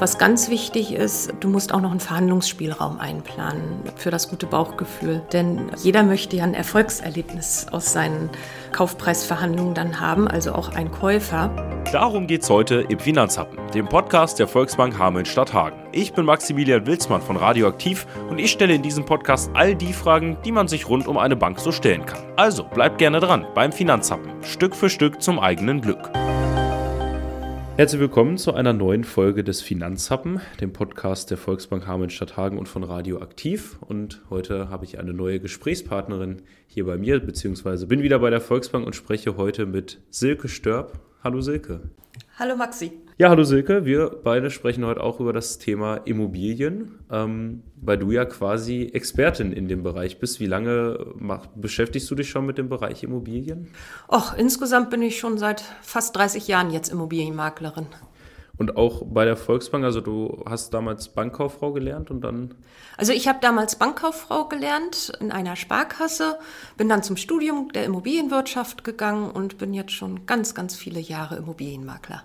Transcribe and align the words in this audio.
Was 0.00 0.16
ganz 0.16 0.48
wichtig 0.48 0.94
ist, 0.94 1.30
du 1.40 1.50
musst 1.50 1.74
auch 1.74 1.82
noch 1.82 1.90
einen 1.90 2.00
Verhandlungsspielraum 2.00 2.98
einplanen 2.98 3.82
für 3.96 4.10
das 4.10 4.30
gute 4.30 4.46
Bauchgefühl. 4.46 5.20
Denn 5.30 5.70
jeder 5.82 6.04
möchte 6.04 6.36
ja 6.36 6.44
ein 6.44 6.54
Erfolgserlebnis 6.54 7.66
aus 7.70 7.92
seinen 7.92 8.30
Kaufpreisverhandlungen 8.72 9.74
dann 9.74 10.00
haben, 10.00 10.26
also 10.26 10.52
auch 10.52 10.74
ein 10.74 10.90
Käufer. 10.90 11.54
Darum 11.92 12.26
geht 12.26 12.44
es 12.44 12.48
heute 12.48 12.76
im 12.88 12.98
Finanzhappen, 12.98 13.58
dem 13.74 13.90
Podcast 13.90 14.38
der 14.38 14.48
Volksbank 14.48 14.98
Hameln-Stadthagen. 14.98 15.78
Ich 15.92 16.14
bin 16.14 16.24
Maximilian 16.24 16.86
Wilsmann 16.86 17.20
von 17.20 17.36
Radioaktiv 17.36 18.06
und 18.30 18.38
ich 18.38 18.52
stelle 18.52 18.72
in 18.72 18.80
diesem 18.80 19.04
Podcast 19.04 19.50
all 19.52 19.74
die 19.74 19.92
Fragen, 19.92 20.38
die 20.46 20.52
man 20.52 20.66
sich 20.66 20.88
rund 20.88 21.08
um 21.08 21.18
eine 21.18 21.36
Bank 21.36 21.60
so 21.60 21.72
stellen 21.72 22.06
kann. 22.06 22.22
Also 22.36 22.64
bleibt 22.64 22.96
gerne 22.96 23.20
dran 23.20 23.44
beim 23.54 23.70
Finanzhappen, 23.70 24.42
Stück 24.44 24.74
für 24.74 24.88
Stück 24.88 25.20
zum 25.20 25.38
eigenen 25.38 25.82
Glück. 25.82 26.10
Herzlich 27.80 28.02
willkommen 28.02 28.36
zu 28.36 28.52
einer 28.52 28.74
neuen 28.74 29.04
Folge 29.04 29.42
des 29.42 29.62
Finanzhappen, 29.62 30.42
dem 30.60 30.70
Podcast 30.70 31.30
der 31.30 31.38
Volksbank 31.38 31.86
Hameln-Stadthagen 31.86 32.58
und 32.58 32.68
von 32.68 32.84
Radioaktiv. 32.84 33.78
Und 33.80 34.20
heute 34.28 34.68
habe 34.68 34.84
ich 34.84 34.98
eine 34.98 35.14
neue 35.14 35.40
Gesprächspartnerin 35.40 36.42
hier 36.66 36.84
bei 36.84 36.98
mir, 36.98 37.20
beziehungsweise 37.20 37.86
bin 37.86 38.02
wieder 38.02 38.18
bei 38.18 38.28
der 38.28 38.42
Volksbank 38.42 38.84
und 38.84 38.94
spreche 38.94 39.38
heute 39.38 39.64
mit 39.64 39.98
Silke 40.10 40.48
Störb. 40.48 41.00
Hallo 41.24 41.40
Silke. 41.40 41.80
Hallo 42.38 42.54
Maxi. 42.54 42.92
Ja, 43.20 43.28
hallo 43.28 43.44
Silke. 43.44 43.84
Wir 43.84 44.18
beide 44.24 44.50
sprechen 44.50 44.82
heute 44.86 45.02
auch 45.02 45.20
über 45.20 45.34
das 45.34 45.58
Thema 45.58 45.96
Immobilien, 46.06 47.00
ähm, 47.12 47.62
weil 47.76 47.98
du 47.98 48.10
ja 48.12 48.24
quasi 48.24 48.84
Expertin 48.94 49.52
in 49.52 49.68
dem 49.68 49.82
Bereich 49.82 50.18
bist. 50.18 50.40
Wie 50.40 50.46
lange 50.46 51.04
mach, 51.16 51.44
beschäftigst 51.48 52.10
du 52.10 52.14
dich 52.14 52.30
schon 52.30 52.46
mit 52.46 52.56
dem 52.56 52.70
Bereich 52.70 53.02
Immobilien? 53.02 53.68
Och, 54.08 54.32
insgesamt 54.38 54.88
bin 54.88 55.02
ich 55.02 55.18
schon 55.18 55.36
seit 55.36 55.62
fast 55.82 56.16
30 56.16 56.48
Jahren 56.48 56.70
jetzt 56.70 56.88
Immobilienmaklerin. 56.88 57.88
Und 58.56 58.78
auch 58.78 59.02
bei 59.04 59.26
der 59.26 59.36
Volksbank, 59.36 59.84
also 59.84 60.00
du 60.00 60.42
hast 60.48 60.72
damals 60.72 61.10
Bankkauffrau 61.10 61.74
gelernt 61.74 62.10
und 62.10 62.22
dann? 62.22 62.54
Also 62.96 63.12
ich 63.12 63.28
habe 63.28 63.38
damals 63.42 63.76
Bankkauffrau 63.76 64.48
gelernt 64.48 65.12
in 65.20 65.30
einer 65.30 65.56
Sparkasse, 65.56 66.38
bin 66.78 66.88
dann 66.88 67.02
zum 67.02 67.18
Studium 67.18 67.70
der 67.74 67.84
Immobilienwirtschaft 67.84 68.82
gegangen 68.82 69.30
und 69.30 69.58
bin 69.58 69.74
jetzt 69.74 69.92
schon 69.92 70.24
ganz, 70.24 70.54
ganz 70.54 70.74
viele 70.74 71.00
Jahre 71.00 71.36
Immobilienmakler. 71.36 72.22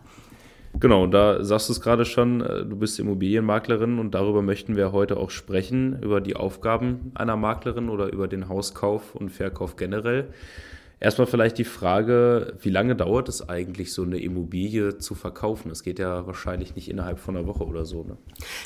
Genau, 0.79 1.07
da 1.07 1.43
sagst 1.43 1.69
du 1.69 1.73
es 1.73 1.81
gerade 1.81 2.05
schon, 2.05 2.41
äh, 2.41 2.65
du 2.65 2.75
bist 2.75 2.99
Immobilienmaklerin 2.99 3.97
und 3.97 4.13
darüber 4.13 4.41
möchten 4.41 4.75
wir 4.75 4.91
heute 4.91 5.17
auch 5.17 5.29
sprechen, 5.29 6.01
über 6.01 6.19
die 6.19 6.35
Aufgaben 6.35 7.11
einer 7.15 7.37
Maklerin 7.37 7.89
oder 7.89 8.11
über 8.11 8.27
den 8.27 8.49
Hauskauf 8.49 9.15
und 9.15 9.29
Verkauf 9.29 9.77
generell. 9.77 10.27
Erstmal 10.99 11.27
vielleicht 11.27 11.57
die 11.57 11.65
Frage, 11.65 12.55
wie 12.61 12.69
lange 12.69 12.95
dauert 12.95 13.27
es 13.27 13.47
eigentlich, 13.47 13.93
so 13.93 14.03
eine 14.03 14.19
Immobilie 14.19 14.97
zu 14.97 15.13
verkaufen? 15.13 15.69
Es 15.69 15.83
geht 15.83 15.99
ja 15.99 16.25
wahrscheinlich 16.25 16.75
nicht 16.75 16.89
innerhalb 16.89 17.19
von 17.19 17.35
einer 17.35 17.47
Woche 17.47 17.65
oder 17.65 17.85
so. 17.85 18.03
Ne? 18.03 18.17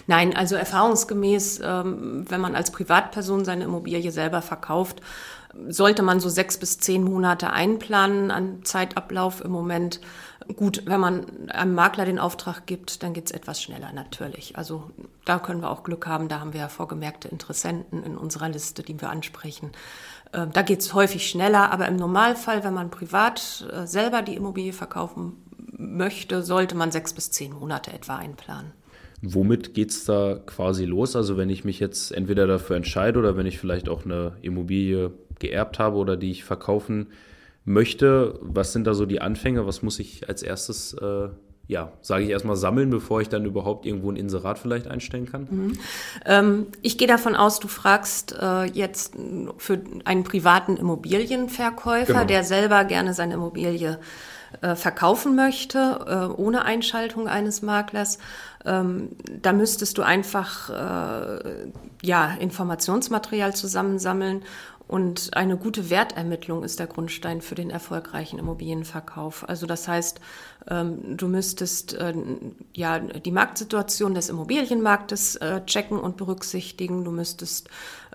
Nein, 0.08 0.36
also 0.36 0.56
erfahrungsgemäß, 0.56 1.62
ähm, 1.64 2.26
wenn 2.30 2.42
man 2.42 2.56
als 2.56 2.72
Privatperson 2.72 3.46
seine 3.46 3.64
Immobilie 3.64 4.12
selber 4.12 4.42
verkauft, 4.42 5.02
sollte 5.68 6.04
man 6.04 6.20
so 6.20 6.30
sechs 6.30 6.58
bis 6.58 6.78
zehn 6.78 7.04
Monate 7.04 7.52
einplanen 7.52 8.30
an 8.32 8.64
Zeitablauf 8.64 9.44
im 9.44 9.52
Moment. 9.52 10.00
Gut, 10.56 10.84
wenn 10.86 11.00
man 11.00 11.50
einem 11.50 11.74
Makler 11.74 12.06
den 12.06 12.20
Auftrag 12.20 12.66
gibt, 12.66 13.04
dann 13.04 13.14
geht 13.14 13.26
es 13.26 13.32
etwas 13.32 13.62
schneller 13.62 13.92
natürlich. 13.94 14.58
Also 14.58 14.92
da 15.26 15.40
können 15.40 15.62
wir 15.62 15.70
auch 15.70 15.84
Glück 15.84 16.08
haben, 16.08 16.28
da 16.28 16.40
haben 16.40 16.54
wir 16.54 16.62
ja 16.62 16.70
vorgemerkte 16.70 17.28
Interessenten 17.28 18.04
in 18.04 18.18
unserer 18.18 18.50
Liste, 18.50 18.84
die 18.84 19.00
wir 19.00 19.10
ansprechen. 19.10 19.72
Äh, 20.32 20.48
da 20.52 20.62
geht 20.62 20.80
es 20.82 20.94
häufig 20.94 21.28
schneller, 21.28 21.72
aber 21.72 21.88
im 21.88 21.96
Normalfall, 21.96 22.64
wenn 22.64 22.74
man 22.74 22.90
privat 22.90 23.68
äh, 23.72 23.88
selber 23.88 24.22
die 24.22 24.36
Immobilie 24.36 24.74
verkaufen 24.74 25.34
möchte, 25.78 26.44
sollte 26.44 26.76
man 26.76 26.92
sechs 26.92 27.14
bis 27.14 27.32
zehn 27.32 27.54
Monate 27.54 27.92
etwa 27.94 28.18
einplanen. 28.18 28.74
Womit 29.22 29.74
geht 29.74 29.92
es 29.92 30.06
da 30.06 30.40
quasi 30.46 30.86
los? 30.86 31.16
Also 31.16 31.36
wenn 31.38 31.50
ich 31.50 31.66
mich 31.66 31.80
jetzt 31.80 32.12
entweder 32.12 32.48
dafür 32.48 32.78
entscheide 32.78 33.20
oder 33.20 33.36
wenn 33.36 33.46
ich 33.46 33.60
vielleicht 33.60 33.90
auch 33.90 34.06
eine 34.06 34.38
Immobilie 34.42 35.12
geerbt 35.40 35.80
habe 35.80 35.98
oder 35.98 36.16
die 36.16 36.32
ich 36.32 36.44
verkaufen 36.44 37.08
möchte, 37.66 38.40
was 38.42 38.72
sind 38.72 38.88
da 38.88 38.94
so 38.94 39.06
die 39.06 39.20
Anfänge? 39.20 39.66
Was 39.66 39.82
muss 39.82 40.00
ich 40.00 40.30
als 40.30 40.42
erstes, 40.42 40.94
äh, 40.94 41.30
ja, 41.70 41.92
sage 42.02 42.24
ich 42.24 42.32
erstmal 42.32 42.56
sammeln, 42.56 42.90
bevor 42.90 43.22
ich 43.22 43.30
dann 43.30 43.46
überhaupt 43.46 43.86
irgendwo 43.86 44.12
ein 44.12 44.16
Inserat 44.16 44.58
vielleicht 44.58 44.88
einstellen 44.88 45.28
kann? 45.28 45.48
Mhm. 45.52 45.80
Ähm, 46.26 46.68
ich 46.82 46.98
gehe 46.98 47.08
davon 47.08 47.36
aus, 47.36 47.60
du 47.60 47.68
fragst 47.68 48.36
äh, 48.42 48.64
jetzt 48.64 49.14
für 49.58 49.80
einen 50.04 50.24
privaten 50.24 50.78
Immobilienverkäufer, 50.78 52.14
genau. 52.14 52.26
der 52.26 52.44
selber 52.44 52.86
gerne 52.86 53.14
seine 53.14 53.36
Immobilie 53.36 54.00
äh, 54.62 54.74
verkaufen 54.74 55.36
möchte, 55.36 56.32
äh, 56.38 56.42
ohne 56.42 56.66
Einschaltung 56.66 57.28
eines 57.28 57.62
Maklers. 57.62 58.18
Ähm, 58.66 59.10
da 59.40 59.54
müsstest 59.54 60.00
du 60.00 60.02
einfach 60.02 60.72
äh, 60.72 61.68
ja, 62.02 62.34
Informationsmaterial 62.40 63.56
zusammensammeln 63.56 64.42
und 64.90 65.38
eine 65.38 65.56
gute 65.56 65.92
Wertermittlung 65.92 66.64
ist 66.64 66.80
der 66.80 66.88
Grundstein 66.88 67.42
für 67.42 67.54
den 67.54 67.70
erfolgreichen 67.70 68.40
Immobilienverkauf. 68.40 69.48
Also 69.48 69.68
das 69.68 69.88
heißt, 69.88 70.20
du 70.66 71.28
müsstest 71.28 71.94
äh, 71.94 72.14
ja 72.74 73.00
die 73.00 73.32
Marktsituation 73.32 74.14
des 74.14 74.30
Immobilienmarktes 74.30 75.38
äh, 75.38 75.66
checken 75.66 76.00
und 76.00 76.18
berücksichtigen. 76.18 77.04
Du 77.04 77.12
müsstest 77.12 77.70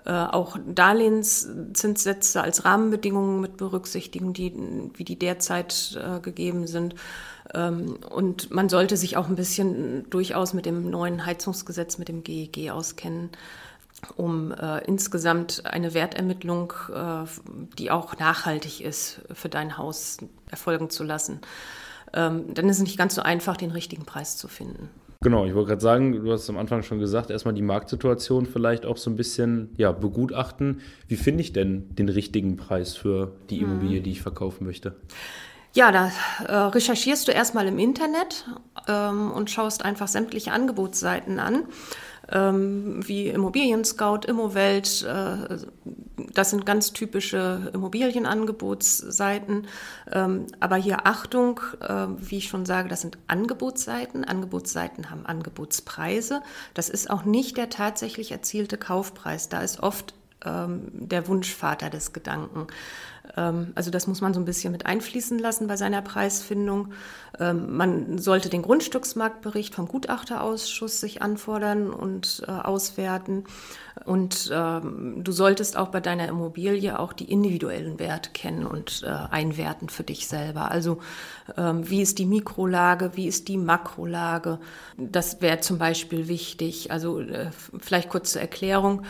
äh, 0.05 0.11
auch 0.11 0.57
Darlehenszinssätze 0.65 2.41
als 2.41 2.63
Rahmenbedingungen 2.63 3.41
mit 3.41 3.57
berücksichtigen, 3.57 4.33
die, 4.33 4.53
wie 4.93 5.03
die 5.03 5.17
derzeit 5.17 5.99
gegeben 6.21 6.67
sind. 6.67 6.95
Ähm, 7.53 7.97
und 8.09 8.51
man 8.51 8.69
sollte 8.69 8.95
sich 8.95 9.17
auch 9.17 9.27
ein 9.27 9.35
bisschen 9.35 10.09
durchaus 10.09 10.53
mit 10.53 10.65
dem 10.65 10.89
neuen 10.89 11.25
Heizungsgesetz, 11.25 11.97
mit 11.97 12.07
dem 12.07 12.23
GEG 12.23 12.71
auskennen 12.71 13.31
um 14.17 14.53
insgesamt 14.85 15.65
eine 15.65 15.95
Wertermittlung, 15.95 16.73
die 17.79 17.89
auch 17.89 18.19
nachhaltig 18.19 18.81
ist, 18.81 19.21
für 19.33 19.49
dein 19.49 19.79
Haus 19.79 20.17
erfolgen 20.51 20.91
zu 20.91 21.03
lassen. 21.03 21.39
Ähm, 22.13 22.53
dann 22.53 22.69
ist 22.69 22.77
es 22.77 22.83
nicht 22.83 22.97
ganz 22.97 23.15
so 23.15 23.21
einfach, 23.21 23.57
den 23.57 23.71
richtigen 23.71 24.05
Preis 24.05 24.37
zu 24.37 24.47
finden. 24.47 24.89
Genau, 25.21 25.45
ich 25.45 25.55
wollte 25.55 25.69
gerade 25.69 25.81
sagen, 25.81 26.23
du 26.23 26.31
hast 26.31 26.43
es 26.43 26.49
am 26.49 26.57
Anfang 26.57 26.83
schon 26.83 26.99
gesagt, 26.99 27.31
erstmal 27.31 27.55
die 27.55 27.63
Marktsituation 27.63 28.45
vielleicht 28.45 28.85
auch 28.85 28.97
so 28.97 29.09
ein 29.09 29.15
bisschen 29.15 29.73
ja, 29.77 29.91
begutachten. 29.91 30.81
Wie 31.07 31.15
finde 31.15 31.41
ich 31.41 31.51
denn 31.51 31.95
den 31.95 32.09
richtigen 32.09 32.57
Preis 32.57 32.95
für 32.95 33.33
die 33.49 33.57
mhm. 33.57 33.71
Immobilie, 33.71 34.01
die 34.01 34.11
ich 34.11 34.21
verkaufen 34.21 34.65
möchte? 34.65 34.95
Ja, 35.73 35.91
da 35.91 36.11
äh, 36.47 36.55
recherchierst 36.55 37.27
du 37.27 37.31
erstmal 37.31 37.67
im 37.67 37.79
Internet 37.79 38.45
ähm, 38.87 39.31
und 39.31 39.49
schaust 39.49 39.83
einfach 39.83 40.07
sämtliche 40.07 40.51
Angebotsseiten 40.51 41.39
an 41.39 41.63
ähm, 42.31 42.99
wie 43.07 43.27
Immobilien 43.27 43.85
Scout, 43.85 44.21
Immowelt. 44.27 45.03
Äh, 45.03 45.57
das 46.33 46.49
sind 46.49 46.65
ganz 46.65 46.93
typische 46.93 47.71
Immobilienangebotsseiten. 47.73 49.67
Ähm, 50.11 50.47
aber 50.59 50.75
hier 50.75 51.05
Achtung, 51.05 51.59
äh, 51.81 52.07
wie 52.17 52.37
ich 52.37 52.47
schon 52.47 52.65
sage, 52.65 52.89
das 52.89 53.01
sind 53.01 53.17
Angebotsseiten. 53.27 54.25
Angebotsseiten 54.25 55.09
haben 55.09 55.25
Angebotspreise. 55.25 56.41
Das 56.73 56.89
ist 56.89 57.09
auch 57.09 57.25
nicht 57.25 57.57
der 57.57 57.69
tatsächlich 57.69 58.31
erzielte 58.31 58.77
Kaufpreis. 58.77 59.49
Da 59.49 59.61
ist 59.61 59.81
oft 59.81 60.13
ähm, 60.45 60.89
der 60.93 61.27
Wunschvater 61.27 61.89
des 61.89 62.13
Gedanken. 62.13 62.67
Ähm, 63.35 63.71
also 63.75 63.91
das 63.91 64.07
muss 64.07 64.21
man 64.21 64.33
so 64.33 64.39
ein 64.39 64.45
bisschen 64.45 64.71
mit 64.71 64.85
einfließen 64.85 65.39
lassen 65.39 65.67
bei 65.67 65.77
seiner 65.77 66.01
Preisfindung. 66.01 66.93
Ähm, 67.39 67.75
man 67.75 68.17
sollte 68.17 68.49
den 68.49 68.61
Grundstücksmarktbericht 68.61 69.75
vom 69.75 69.87
Gutachterausschuss 69.87 70.99
sich 70.99 71.21
anfordern 71.21 71.91
und 71.91 72.43
äh, 72.47 72.51
auswerten. 72.51 73.45
Und 74.03 74.51
ähm, 74.53 75.23
du 75.23 75.31
solltest 75.31 75.77
auch 75.77 75.87
bei 75.87 76.01
deiner 76.01 76.27
Immobilie 76.27 76.99
auch 76.99 77.13
die 77.13 77.31
individuellen 77.31 77.97
Werte 77.97 78.29
kennen 78.31 78.65
und 78.65 79.03
äh, 79.03 79.07
einwerten 79.07 79.87
für 79.87 80.03
dich 80.03 80.27
selber. 80.27 80.69
Also 80.69 80.99
wie 81.57 82.01
ist 82.01 82.17
die 82.17 82.25
Mikrolage, 82.25 83.11
wie 83.13 83.27
ist 83.27 83.49
die 83.49 83.57
Makrolage? 83.57 84.57
Das 84.97 85.41
wäre 85.41 85.59
zum 85.59 85.77
Beispiel 85.77 86.27
wichtig. 86.27 86.89
Also 86.89 87.19
äh, 87.19 87.51
vielleicht 87.79 88.09
kurz 88.09 88.31
zur 88.31 88.41
Erklärung. 88.41 89.03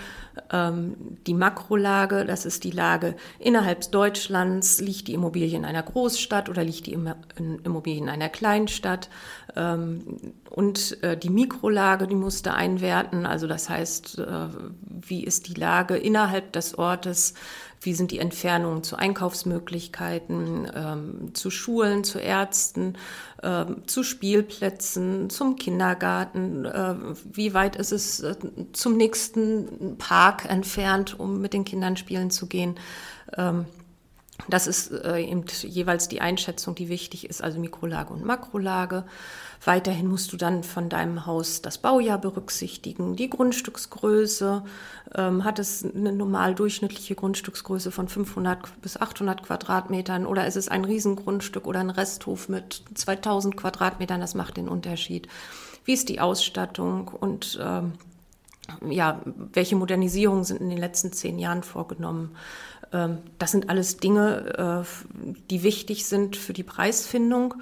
Ähm, 0.52 0.96
die 1.26 1.34
Makrolage, 1.34 2.26
das 2.26 2.46
ist 2.46 2.64
die 2.64 2.72
Lage 2.72 3.16
innerhalb 3.40 3.92
Deutschlands. 3.92 4.80
Liegt 4.82 5.08
die 5.08 5.14
Immobilie 5.14 5.58
in 5.58 5.66
einer 5.66 5.84
Großstadt 5.84 6.50
oder 6.50 6.64
liegt 6.64 6.88
die 6.88 6.94
Immobilie 6.94 8.00
in 8.00 8.10
einer 8.10 8.30
Kleinstadt? 8.30 9.10
Ähm, 9.56 10.34
und 10.50 11.02
äh, 11.04 11.18
die 11.18 11.30
Mikrolage, 11.30 12.08
die 12.08 12.16
musste 12.16 12.54
einwerten. 12.54 13.26
Also 13.26 13.48
das 13.48 13.70
heißt, 13.70 14.20
äh, 14.20 14.48
wie 14.82 15.24
ist 15.24 15.48
die 15.48 15.54
Lage 15.54 15.98
innerhalb 15.98 16.54
des 16.54 16.78
Ortes? 16.78 17.34
Wie 17.82 17.94
sind 17.94 18.12
die 18.12 18.20
Entfernungen 18.20 18.84
zu 18.84 18.96
Einkaufsmöglichkeiten, 18.96 20.72
ähm, 20.74 21.34
zu 21.34 21.52
Schulen, 21.52 22.04
zu 22.04 22.20
Ärzten, 22.20 22.98
ähm, 23.44 23.84
zu 23.86 24.04
Spielplätzen, 24.04 25.30
zum 25.30 25.56
Kindergarten? 25.56 26.66
Äh, 26.66 26.96
wie 27.32 27.54
weit 27.54 27.76
ist 27.76 27.92
es 27.92 28.22
äh, 28.22 28.36
zum 28.74 28.98
nächsten 28.98 29.98
Park 29.98 30.46
entfernt, 30.50 31.20
um 31.20 31.42
mit 31.42 31.54
den 31.54 31.66
Kindern 31.66 31.98
spielen 31.98 32.32
zu 32.32 32.48
gehen? 32.48 32.76
Ähm, 33.38 33.66
Das 34.50 34.68
ist 34.68 34.92
äh, 34.92 35.20
eben 35.22 35.46
jeweils 35.64 36.08
die 36.08 36.22
Einschätzung, 36.22 36.76
die 36.76 36.90
wichtig 36.90 37.30
ist, 37.30 37.42
also 37.42 37.60
Mikrolage 37.60 38.14
und 38.14 38.26
Makrolage. 38.26 39.06
Weiterhin 39.64 40.08
musst 40.08 40.32
du 40.34 40.38
dann 40.38 40.64
von 40.64 40.90
deinem 40.90 41.26
Haus 41.26 41.62
das 41.62 41.78
Baujahr 41.78 42.20
berücksichtigen, 42.20 43.16
die 43.16 43.30
Grundstücksgröße. 43.30 44.64
Ähm, 45.16 45.44
hat 45.44 45.58
es 45.58 45.84
eine 45.84 46.12
normal 46.12 46.54
durchschnittliche 46.54 47.16
Grundstücksgröße 47.16 47.92
von 47.92 48.08
500 48.08 48.82
bis 48.82 48.98
800 48.98 49.42
Quadratmetern 49.42 50.26
oder 50.28 50.46
ist 50.46 50.58
es 50.58 50.68
ein 50.68 50.86
Riesengrundstück 50.86 51.66
oder 51.66 51.80
ein 51.80 51.90
Resthof 51.90 52.50
mit 52.50 52.84
2000 52.94 53.58
Quadratmetern? 53.58 54.20
Das 54.20 54.36
macht 54.36 54.58
den 54.58 54.68
Unterschied. 54.68 55.28
Wie 55.86 55.94
ist 55.94 56.10
die 56.10 56.20
Ausstattung 56.20 57.08
und 57.08 57.58
ähm, 57.62 57.94
ja, 58.90 59.22
welche 59.26 59.76
Modernisierungen 59.76 60.44
sind 60.44 60.62
in 60.62 60.70
den 60.70 60.80
letzten 60.80 61.14
zehn 61.14 61.40
Jahren 61.40 61.64
vorgenommen? 61.64 62.36
Ähm, 62.96 63.20
das 63.38 63.52
sind 63.52 63.70
alles 63.70 63.98
Dinge, 63.98 64.86
äh, 64.86 65.36
die 65.50 65.64
wichtig 65.64 66.06
sind 66.06 66.38
für 66.38 66.54
die 66.54 66.64
Preisfindung. 66.64 67.56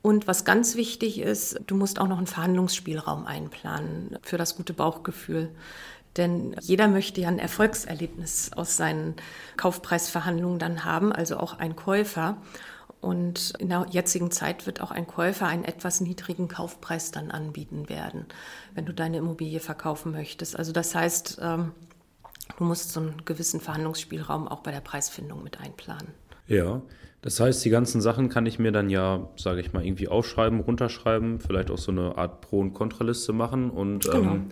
Und 0.00 0.26
was 0.26 0.44
ganz 0.44 0.74
wichtig 0.76 1.20
ist, 1.20 1.60
du 1.66 1.76
musst 1.76 2.00
auch 2.00 2.08
noch 2.08 2.18
einen 2.18 2.26
Verhandlungsspielraum 2.26 3.26
einplanen 3.26 4.18
für 4.22 4.38
das 4.38 4.56
gute 4.56 4.72
Bauchgefühl. 4.72 5.50
Denn 6.16 6.56
jeder 6.60 6.88
möchte 6.88 7.20
ja 7.20 7.28
ein 7.28 7.38
Erfolgserlebnis 7.38 8.50
aus 8.54 8.76
seinen 8.76 9.14
Kaufpreisverhandlungen 9.56 10.58
dann 10.58 10.84
haben, 10.84 11.12
also 11.12 11.38
auch 11.38 11.58
ein 11.58 11.76
Käufer. 11.76 12.36
Und 13.00 13.54
in 13.58 13.70
der 13.70 13.86
jetzigen 13.90 14.30
Zeit 14.30 14.66
wird 14.66 14.80
auch 14.80 14.90
ein 14.90 15.06
Käufer 15.06 15.46
einen 15.46 15.64
etwas 15.64 16.00
niedrigen 16.00 16.48
Kaufpreis 16.48 17.10
dann 17.10 17.30
anbieten 17.30 17.88
werden, 17.88 18.26
wenn 18.74 18.84
du 18.84 18.92
deine 18.92 19.16
Immobilie 19.18 19.60
verkaufen 19.60 20.12
möchtest. 20.12 20.56
Also 20.56 20.72
das 20.72 20.94
heißt, 20.94 21.38
ähm, 21.40 21.72
du 22.58 22.64
musst 22.64 22.92
so 22.92 23.00
einen 23.00 23.24
gewissen 23.24 23.60
Verhandlungsspielraum 23.60 24.48
auch 24.48 24.60
bei 24.60 24.70
der 24.70 24.80
Preisfindung 24.80 25.42
mit 25.42 25.60
einplanen. 25.60 26.08
Ja, 26.46 26.82
das 27.22 27.38
heißt, 27.38 27.64
die 27.64 27.70
ganzen 27.70 28.00
Sachen 28.00 28.28
kann 28.28 28.46
ich 28.46 28.58
mir 28.58 28.72
dann 28.72 28.90
ja, 28.90 29.28
sage 29.36 29.60
ich 29.60 29.72
mal, 29.72 29.84
irgendwie 29.84 30.08
aufschreiben, 30.08 30.60
runterschreiben, 30.60 31.38
vielleicht 31.38 31.70
auch 31.70 31.78
so 31.78 31.92
eine 31.92 32.18
Art 32.18 32.40
Pro- 32.40 32.60
und 32.60 32.74
Kontraliste 32.74 33.32
machen. 33.32 33.70
Und 33.70 34.04
genau. 34.04 34.34
ähm, 34.34 34.48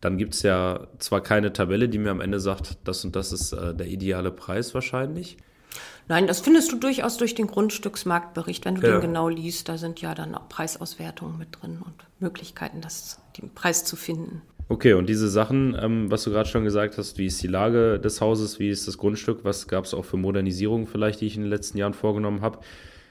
dann 0.00 0.18
gibt 0.18 0.34
es 0.34 0.42
ja 0.42 0.88
zwar 0.98 1.22
keine 1.22 1.52
Tabelle, 1.52 1.88
die 1.88 1.98
mir 1.98 2.10
am 2.10 2.20
Ende 2.20 2.40
sagt, 2.40 2.78
das 2.84 3.04
und 3.04 3.14
das 3.14 3.32
ist 3.32 3.52
äh, 3.52 3.74
der 3.74 3.86
ideale 3.86 4.32
Preis 4.32 4.74
wahrscheinlich. 4.74 5.36
Nein, 6.08 6.26
das 6.26 6.40
findest 6.40 6.72
du 6.72 6.76
durchaus 6.76 7.16
durch 7.16 7.36
den 7.36 7.46
Grundstücksmarktbericht, 7.46 8.64
wenn 8.64 8.74
du 8.74 8.82
ja. 8.84 8.94
den 8.94 9.00
genau 9.00 9.28
liest. 9.28 9.68
Da 9.68 9.78
sind 9.78 10.00
ja 10.00 10.12
dann 10.12 10.34
auch 10.34 10.48
Preisauswertungen 10.48 11.38
mit 11.38 11.60
drin 11.60 11.80
und 11.84 11.94
Möglichkeiten, 12.18 12.80
das, 12.80 13.20
den 13.38 13.54
Preis 13.54 13.84
zu 13.84 13.94
finden. 13.94 14.42
Okay, 14.70 14.92
und 14.92 15.08
diese 15.08 15.28
Sachen, 15.28 15.76
ähm, 15.82 16.12
was 16.12 16.22
du 16.22 16.30
gerade 16.30 16.48
schon 16.48 16.62
gesagt 16.62 16.96
hast, 16.96 17.18
wie 17.18 17.26
ist 17.26 17.42
die 17.42 17.48
Lage 17.48 17.98
des 17.98 18.20
Hauses, 18.20 18.60
wie 18.60 18.70
ist 18.70 18.86
das 18.86 18.98
Grundstück, 18.98 19.40
was 19.42 19.66
gab 19.66 19.84
es 19.84 19.94
auch 19.94 20.04
für 20.04 20.16
Modernisierungen 20.16 20.86
vielleicht, 20.86 21.20
die 21.20 21.26
ich 21.26 21.34
in 21.34 21.42
den 21.42 21.50
letzten 21.50 21.76
Jahren 21.76 21.92
vorgenommen 21.92 22.40
habe, 22.40 22.60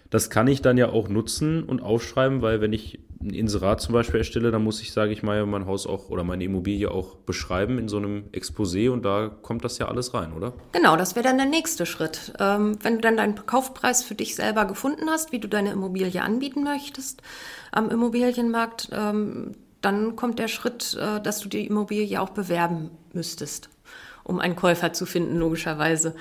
das 0.10 0.30
kann 0.30 0.48
ich 0.48 0.62
dann 0.62 0.78
ja 0.78 0.88
auch 0.88 1.10
nutzen 1.10 1.64
und 1.64 1.82
aufschreiben, 1.82 2.42
weil 2.42 2.62
wenn 2.62 2.72
ich 2.72 3.00
ein 3.22 3.32
Inserat 3.32 3.82
zum 3.82 3.92
Beispiel 3.92 4.20
erstelle, 4.20 4.52
dann 4.52 4.64
muss 4.64 4.82
ich, 4.82 4.94
sage 4.94 5.12
ich 5.12 5.22
mal, 5.22 5.46
mein 5.46 5.66
Haus 5.66 5.86
auch 5.86 6.08
oder 6.10 6.24
meine 6.24 6.46
Immobilie 6.46 6.90
auch 6.90 7.16
beschreiben 7.16 7.78
in 7.78 7.90
so 7.90 7.98
einem 7.98 8.24
Exposé 8.32 8.90
und 8.90 9.04
da 9.04 9.28
kommt 9.28 9.66
das 9.66 9.80
ja 9.80 9.90
alles 9.90 10.14
rein, 10.14 10.32
oder? 10.32 10.54
Genau, 10.72 10.96
das 10.96 11.18
wäre 11.18 11.28
dann 11.28 11.38
der 11.38 11.46
nächste 11.46 11.86
Schritt. 11.86 12.32
Ähm, 12.40 12.78
wenn 12.82 12.96
du 12.96 13.02
dann 13.02 13.18
deinen 13.18 13.36
Kaufpreis 13.36 14.02
für 14.02 14.16
dich 14.16 14.34
selber 14.34 14.64
gefunden 14.64 15.10
hast, 15.10 15.34
wie 15.34 15.40
du 15.40 15.50
deine 15.50 15.74
Immobilie 15.74 16.22
anbieten 16.22 16.64
möchtest 16.64 17.22
am 17.74 17.90
Immobilienmarkt, 17.90 18.92
ähm, 18.94 19.52
dann 19.82 20.16
kommt 20.16 20.40
der 20.40 20.48
Schritt, 20.48 20.98
äh, 21.00 21.22
dass 21.22 21.40
du 21.40 21.50
die 21.50 21.66
Immobilie 21.68 22.22
auch 22.22 22.30
bewerben 22.30 22.92
müsstest, 23.14 23.70
um 24.24 24.40
einen 24.40 24.56
Käufer 24.56 24.94
zu 24.94 25.06
finden, 25.06 25.38
logischerweise. 25.38 26.16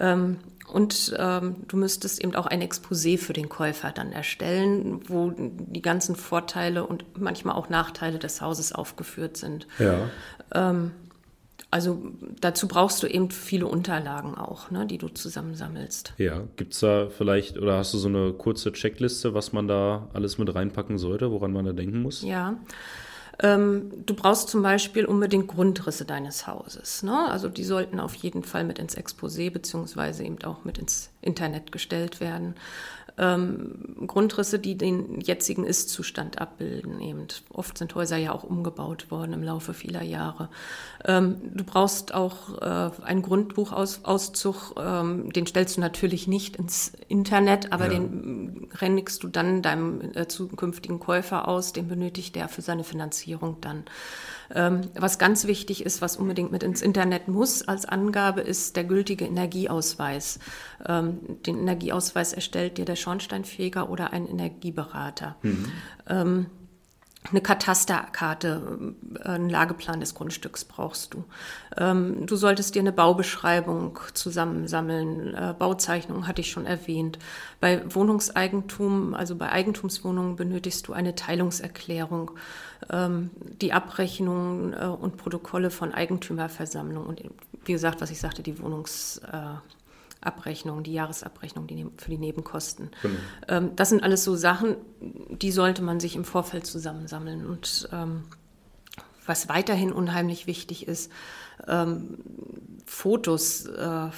Ähm, 0.00 0.38
und 0.66 1.14
ähm, 1.18 1.56
du 1.68 1.76
müsstest 1.76 2.22
eben 2.22 2.34
auch 2.34 2.46
ein 2.46 2.62
Exposé 2.62 3.18
für 3.18 3.32
den 3.32 3.48
Käufer 3.48 3.92
dann 3.92 4.12
erstellen, 4.12 5.00
wo 5.08 5.32
die 5.36 5.82
ganzen 5.82 6.16
Vorteile 6.16 6.86
und 6.86 7.04
manchmal 7.18 7.54
auch 7.54 7.68
Nachteile 7.68 8.18
des 8.18 8.40
Hauses 8.40 8.72
aufgeführt 8.72 9.36
sind. 9.36 9.66
Ja. 9.78 10.08
Ähm, 10.54 10.92
also 11.70 12.00
dazu 12.40 12.68
brauchst 12.68 13.02
du 13.02 13.08
eben 13.08 13.32
viele 13.32 13.66
Unterlagen 13.66 14.36
auch, 14.36 14.70
ne, 14.70 14.86
die 14.86 14.96
du 14.96 15.08
zusammensammelst. 15.08 16.14
Ja, 16.18 16.42
gibt 16.56 16.72
es 16.72 16.78
da 16.78 17.08
vielleicht 17.08 17.58
oder 17.58 17.78
hast 17.78 17.92
du 17.94 17.98
so 17.98 18.08
eine 18.08 18.32
kurze 18.32 18.72
Checkliste, 18.72 19.34
was 19.34 19.52
man 19.52 19.66
da 19.66 20.08
alles 20.12 20.38
mit 20.38 20.54
reinpacken 20.54 20.98
sollte, 20.98 21.32
woran 21.32 21.52
man 21.52 21.64
da 21.64 21.72
denken 21.72 22.00
muss? 22.00 22.22
Ja. 22.22 22.54
Ähm, 23.42 23.90
du 24.06 24.14
brauchst 24.14 24.48
zum 24.48 24.62
Beispiel 24.62 25.04
unbedingt 25.04 25.48
Grundrisse 25.48 26.04
deines 26.04 26.46
Hauses. 26.46 27.02
Ne? 27.02 27.28
Also 27.30 27.48
die 27.48 27.64
sollten 27.64 28.00
auf 28.00 28.14
jeden 28.14 28.44
Fall 28.44 28.64
mit 28.64 28.78
ins 28.78 28.96
Exposé 28.96 29.50
beziehungsweise 29.50 30.24
eben 30.24 30.42
auch 30.44 30.64
mit 30.64 30.78
ins 30.78 31.10
Internet 31.20 31.72
gestellt 31.72 32.20
werden 32.20 32.54
ähm, 33.16 34.06
Grundrisse, 34.06 34.58
die 34.58 34.76
den 34.76 35.20
jetzigen 35.20 35.64
Ist-Zustand 35.64 36.40
abbilden. 36.40 37.00
Eben. 37.00 37.26
Oft 37.50 37.78
sind 37.78 37.94
Häuser 37.94 38.16
ja 38.16 38.32
auch 38.32 38.42
umgebaut 38.42 39.10
worden 39.10 39.32
im 39.32 39.42
Laufe 39.42 39.72
vieler 39.74 40.02
Jahre. 40.02 40.48
Ähm, 41.04 41.36
du 41.54 41.64
brauchst 41.64 42.12
auch 42.12 42.60
äh, 42.60 42.90
einen 43.02 43.22
Grundbuchauszug, 43.22 44.74
ähm, 44.78 45.32
den 45.32 45.46
stellst 45.46 45.76
du 45.76 45.80
natürlich 45.80 46.26
nicht 46.26 46.56
ins 46.56 46.92
Internet, 47.08 47.72
aber 47.72 47.84
ja. 47.84 47.92
den 47.92 48.68
rennigst 48.80 49.22
du 49.22 49.28
dann 49.28 49.62
deinem 49.62 50.00
äh, 50.14 50.26
zukünftigen 50.26 50.98
Käufer 50.98 51.46
aus, 51.46 51.72
den 51.72 51.88
benötigt 51.88 52.34
der 52.34 52.48
für 52.48 52.62
seine 52.62 52.84
Finanzierung 52.84 53.58
dann. 53.60 53.84
Ähm, 54.54 54.82
was 54.94 55.18
ganz 55.18 55.46
wichtig 55.46 55.84
ist, 55.84 56.02
was 56.02 56.16
unbedingt 56.16 56.52
mit 56.52 56.62
ins 56.62 56.82
Internet 56.82 57.28
muss 57.28 57.62
als 57.62 57.86
Angabe, 57.86 58.40
ist 58.40 58.76
der 58.76 58.84
gültige 58.84 59.24
Energieausweis. 59.24 60.38
Ähm, 60.86 61.18
den 61.46 61.58
Energieausweis 61.58 62.32
erstellt 62.32 62.78
dir 62.78 62.84
der 62.84 62.96
Schornsteinfeger 62.96 63.88
oder 63.88 64.12
ein 64.12 64.26
Energieberater. 64.26 65.36
Mhm. 65.42 66.46
Eine 67.30 67.40
Katasterkarte, 67.40 68.92
äh, 69.18 69.28
einen 69.28 69.48
Lageplan 69.48 70.00
des 70.00 70.14
Grundstücks 70.14 70.66
brauchst 70.66 71.14
du. 71.14 71.24
Ähm, 71.78 72.26
du 72.26 72.36
solltest 72.36 72.74
dir 72.74 72.80
eine 72.80 72.92
Baubeschreibung 72.92 73.98
zusammensammeln. 74.12 75.34
Äh, 75.34 75.54
Bauzeichnung 75.58 76.26
hatte 76.26 76.42
ich 76.42 76.50
schon 76.50 76.66
erwähnt. 76.66 77.18
Bei 77.60 77.82
Wohnungseigentum, 77.94 79.14
also 79.14 79.36
bei 79.36 79.50
Eigentumswohnungen, 79.50 80.36
benötigst 80.36 80.86
du 80.86 80.92
eine 80.92 81.14
Teilungserklärung, 81.14 82.32
ähm, 82.90 83.30
die 83.60 83.72
Abrechnungen 83.72 84.74
äh, 84.74 84.84
und 84.84 85.16
Protokolle 85.16 85.70
von 85.70 85.94
Eigentümerversammlung 85.94 87.06
und 87.06 87.22
wie 87.64 87.72
gesagt, 87.72 88.02
was 88.02 88.10
ich 88.10 88.20
sagte, 88.20 88.42
die 88.42 88.58
Wohnungs 88.60 89.22
Abrechnung, 90.26 90.82
die 90.82 90.92
Jahresabrechnung 90.92 91.66
die, 91.66 91.86
für 91.96 92.10
die 92.10 92.18
Nebenkosten. 92.18 92.90
Genau. 93.02 93.14
Ähm, 93.48 93.70
das 93.76 93.90
sind 93.90 94.02
alles 94.02 94.24
so 94.24 94.36
Sachen, 94.36 94.76
die 95.00 95.52
sollte 95.52 95.82
man 95.82 96.00
sich 96.00 96.16
im 96.16 96.24
Vorfeld 96.24 96.66
zusammensammeln. 96.66 97.46
Und 97.46 97.88
ähm, 97.92 98.24
was 99.26 99.48
weiterhin 99.48 99.92
unheimlich 99.92 100.46
wichtig 100.46 100.86
ist, 100.88 101.10
ähm, 101.66 102.18
Fotos 102.86 103.66
äh, 103.66 104.08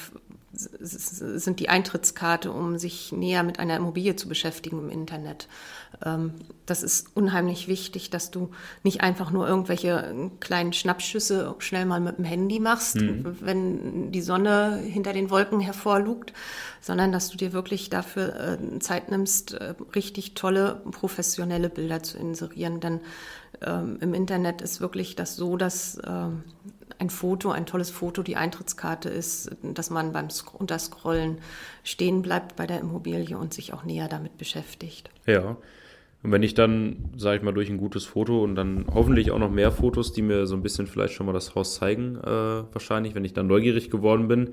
sind 0.53 1.61
die 1.61 1.69
Eintrittskarte, 1.69 2.51
um 2.51 2.79
sich 2.79 3.13
näher 3.13 3.43
mit 3.43 3.59
einer 3.59 3.77
Immobilie 3.77 4.17
zu 4.17 4.29
beschäftigen 4.29 4.79
im 4.79 4.91
Internet. 4.91 5.49
Ähm, 6.05 6.33
das 6.67 6.83
ist 6.83 7.15
unheimlich 7.15 7.69
wichtig, 7.69 8.11
dass 8.11 8.31
du 8.31 8.51
nicht 8.83 9.01
einfach 9.01 9.31
nur 9.31 9.49
irgendwelche 9.49 10.31
kleinen 10.41 10.73
Schnappschüsse 10.73 11.55
schnell 11.59 11.87
mal 11.87 12.01
mit 12.01 12.19
dem 12.19 12.25
Handy 12.25 12.61
machst, 12.61 12.97
mhm. 12.97 13.37
wenn 13.41 14.13
die 14.13 14.21
Sonne 14.21 14.77
hinter 14.77 15.13
den 15.13 15.31
Wolken 15.31 15.61
hervorlugt, 15.61 16.33
sondern 16.81 17.13
dass 17.13 17.29
du 17.29 17.37
dir 17.37 17.53
wirklich 17.53 17.89
dafür 17.89 18.59
äh, 18.59 18.79
Zeit 18.81 19.11
nimmst, 19.11 19.55
äh, 19.55 19.75
richtig 19.95 20.35
tolle 20.35 20.83
professionelle 20.91 21.69
Bilder 21.69 22.03
zu 22.03 22.19
inserieren. 22.19 22.81
Denn 22.81 23.01
ähm, 23.63 23.99
im 24.01 24.15
Internet 24.15 24.61
ist 24.61 24.81
wirklich 24.81 25.17
das 25.17 25.37
so, 25.37 25.57
dass 25.57 25.99
ähm, 26.07 26.43
ein 26.99 27.11
Foto, 27.11 27.51
ein 27.51 27.67
tolles 27.67 27.91
Foto, 27.91 28.23
die 28.23 28.37
Eintrittskarte 28.37 29.09
ist, 29.09 29.51
dass 29.63 29.91
man 29.91 30.13
beim 30.13 30.29
Unterscrollen 30.53 31.39
stehen 31.85 32.23
bleibt 32.23 32.57
bei 32.57 32.67
der 32.67 32.81
Immobilie 32.81 33.37
und 33.37 33.53
sich 33.53 33.73
auch 33.73 33.85
näher 33.85 34.09
damit 34.09 34.39
beschäftigt. 34.39 35.11
Ja. 35.27 35.57
Und 36.27 36.33
wenn 36.33 36.43
ich 36.43 36.55
dann, 36.55 37.13
sage 37.17 37.37
ich 37.37 37.43
mal, 37.45 37.55
durch 37.55 37.71
ein 37.71 37.79
gutes 37.79 38.05
Foto 38.05 38.43
und 38.43 38.57
dann 38.57 38.87
hoffentlich 38.93 39.31
auch 39.31 39.39
noch 39.39 39.53
mehr 39.53 39.71
Fotos, 39.71 40.13
die 40.13 40.23
mir 40.23 40.49
so 40.49 40.57
ein 40.57 40.63
bisschen 40.63 40.89
vielleicht 40.89 41.15
schon 41.15 41.25
mal 41.25 41.33
das 41.33 41.55
Haus 41.55 41.77
zeigen, 41.77 42.17
äh, 42.17 42.65
wahrscheinlich, 42.73 43.15
wenn 43.15 43.25
ich 43.25 43.33
dann 43.33 43.47
neugierig 43.47 43.91
geworden 43.93 44.27
bin, 44.27 44.51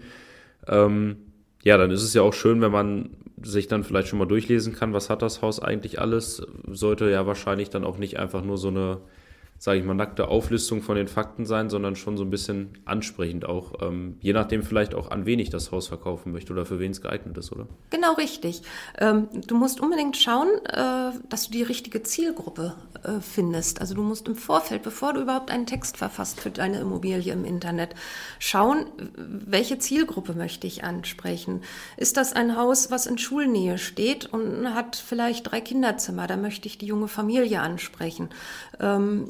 ähm, 0.67 1.15
ja, 1.63 1.75
dann 1.79 1.89
ist 1.89 2.03
es 2.03 2.13
ja 2.13 2.21
auch 2.21 2.33
schön, 2.33 2.61
wenn 2.61 2.71
man 2.71 3.09
sich 3.41 3.67
dann 3.67 3.83
vielleicht 3.83 4.07
schon 4.07 4.19
mal 4.19 4.27
durchlesen 4.27 4.73
kann, 4.75 4.93
was 4.93 5.09
hat 5.09 5.23
das 5.23 5.41
Haus 5.41 5.59
eigentlich 5.59 5.99
alles. 5.99 6.45
Sollte 6.67 7.09
ja 7.09 7.25
wahrscheinlich 7.25 7.71
dann 7.71 7.85
auch 7.85 7.97
nicht 7.97 8.19
einfach 8.19 8.43
nur 8.43 8.59
so 8.59 8.67
eine 8.67 8.99
sage 9.57 9.79
ich 9.79 9.85
mal, 9.85 9.93
nackte 9.93 10.27
Auflistung 10.27 10.81
von 10.81 10.97
den 10.97 11.07
Fakten 11.07 11.45
sein, 11.45 11.69
sondern 11.69 11.95
schon 11.95 12.17
so 12.17 12.23
ein 12.25 12.29
bisschen 12.29 12.77
ansprechend 12.83 13.45
auch, 13.45 13.81
ähm, 13.81 14.17
je 14.19 14.33
nachdem 14.33 14.61
vielleicht 14.61 14.93
auch 14.93 15.09
an 15.09 15.25
wen 15.25 15.39
ich 15.39 15.49
das 15.49 15.71
Haus 15.71 15.87
verkaufen 15.87 16.33
möchte 16.33 16.51
oder 16.51 16.65
für 16.65 16.79
wen 16.79 16.91
es 16.91 17.01
geeignet 17.01 17.37
ist, 17.37 17.51
oder? 17.53 17.67
Genau 17.89 18.13
richtig. 18.13 18.61
Ähm, 18.97 19.29
du 19.47 19.55
musst 19.55 19.79
unbedingt 19.79 20.17
schauen, 20.17 20.49
äh, 20.65 21.17
dass 21.29 21.47
du 21.47 21.51
die 21.53 21.63
richtige 21.63 22.03
Zielgruppe 22.03 22.75
äh, 23.03 23.21
findest. 23.21 23.79
Also 23.79 23.95
du 23.95 24.01
musst 24.01 24.27
im 24.27 24.35
Vorfeld, 24.35 24.83
bevor 24.83 25.13
du 25.13 25.21
überhaupt 25.21 25.49
einen 25.49 25.65
Text 25.65 25.95
verfasst 25.95 26.41
für 26.41 26.51
deine 26.51 26.79
Immobilie 26.79 27.31
im 27.31 27.45
Internet, 27.45 27.95
schauen, 28.39 28.85
welche 29.15 29.79
Zielgruppe 29.79 30.33
möchte 30.33 30.67
ich 30.67 30.83
ansprechen. 30.83 31.61
Ist 31.95 32.17
das 32.17 32.33
ein 32.33 32.57
Haus, 32.57 32.91
was 32.91 33.05
in 33.05 33.17
Schulnähe 33.17 33.77
steht 33.77 34.25
und 34.25 34.73
hat 34.73 34.95
vielleicht 34.95 35.49
drei 35.49 35.61
Kinderzimmer? 35.61 36.27
Da 36.27 36.37
möchte 36.37 36.67
ich 36.67 36.77
die 36.77 36.85
junge 36.85 37.07
Familie 37.07 37.61
ansprechen. 37.61 38.29
Ähm, 38.79 39.25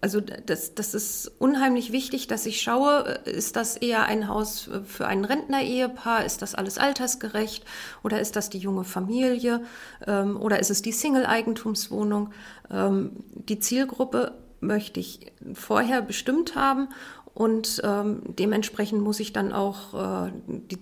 also 0.00 0.20
das, 0.20 0.74
das 0.74 0.94
ist 0.94 1.30
unheimlich 1.38 1.92
wichtig, 1.92 2.26
dass 2.26 2.46
ich 2.46 2.60
schaue, 2.60 3.20
ist 3.24 3.56
das 3.56 3.76
eher 3.76 4.04
ein 4.04 4.28
Haus 4.28 4.68
für 4.84 5.06
ein 5.06 5.24
Rentner-Ehepaar, 5.24 6.24
ist 6.24 6.42
das 6.42 6.54
alles 6.54 6.78
altersgerecht? 6.78 7.64
Oder 8.02 8.20
ist 8.20 8.36
das 8.36 8.50
die 8.50 8.58
junge 8.58 8.84
Familie? 8.84 9.62
Ähm, 10.06 10.40
oder 10.40 10.58
ist 10.58 10.70
es 10.70 10.82
die 10.82 10.92
Single-Eigentumswohnung? 10.92 12.30
Ähm, 12.70 13.12
die 13.34 13.58
Zielgruppe 13.58 14.32
möchte 14.60 15.00
ich 15.00 15.32
vorher 15.54 16.02
bestimmt 16.02 16.54
haben 16.54 16.88
und 17.34 17.80
ähm, 17.84 18.22
dementsprechend 18.26 19.02
muss 19.02 19.20
ich 19.20 19.32
dann 19.32 19.52
auch 19.52 20.26
äh, 20.26 20.32
die 20.46 20.78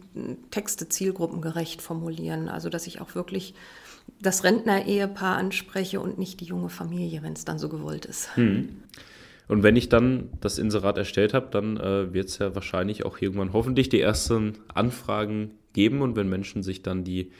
Texte 0.50 0.88
zielgruppengerecht 0.88 1.80
formulieren, 1.80 2.48
also 2.48 2.68
dass 2.68 2.86
ich 2.86 3.00
auch 3.00 3.14
wirklich 3.14 3.54
das 4.20 4.44
Rentner-Ehepaar 4.44 5.36
anspreche 5.36 6.00
und 6.00 6.18
nicht 6.18 6.40
die 6.40 6.44
junge 6.44 6.68
Familie, 6.68 7.22
wenn 7.22 7.32
es 7.32 7.44
dann 7.44 7.58
so 7.58 7.68
gewollt 7.68 8.04
ist. 8.04 8.34
Hm. 8.36 8.68
Und 9.48 9.62
wenn 9.62 9.74
ich 9.74 9.88
dann 9.88 10.28
das 10.40 10.58
Inserat 10.58 10.96
erstellt 10.96 11.34
habe, 11.34 11.48
dann 11.50 11.76
äh, 11.76 12.12
wird 12.12 12.28
es 12.28 12.38
ja 12.38 12.54
wahrscheinlich 12.54 13.04
auch 13.04 13.20
irgendwann 13.20 13.52
hoffentlich 13.52 13.88
die 13.88 14.00
ersten 14.00 14.58
Anfragen 14.72 15.52
geben. 15.72 16.02
Und 16.02 16.14
wenn 16.14 16.28
Menschen 16.28 16.62
sich 16.62 16.82
dann 16.82 17.02
die 17.02 17.32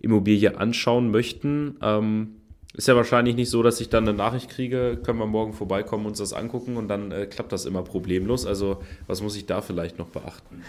Immobilie 0.00 0.56
anschauen 0.56 1.10
möchten, 1.10 1.76
ähm, 1.82 2.36
ist 2.74 2.86
ja 2.86 2.94
wahrscheinlich 2.94 3.34
nicht 3.34 3.50
so, 3.50 3.64
dass 3.64 3.80
ich 3.80 3.88
dann 3.88 4.06
eine 4.06 4.16
Nachricht 4.16 4.50
kriege, 4.50 5.00
können 5.02 5.18
wir 5.18 5.26
morgen 5.26 5.52
vorbeikommen, 5.52 6.06
uns 6.06 6.18
das 6.18 6.32
angucken 6.32 6.76
und 6.76 6.86
dann 6.86 7.10
äh, 7.10 7.26
klappt 7.26 7.50
das 7.50 7.64
immer 7.64 7.82
problemlos. 7.82 8.46
Also 8.46 8.82
was 9.08 9.20
muss 9.20 9.34
ich 9.34 9.46
da 9.46 9.60
vielleicht 9.60 9.98
noch 9.98 10.10
beachten? 10.10 10.62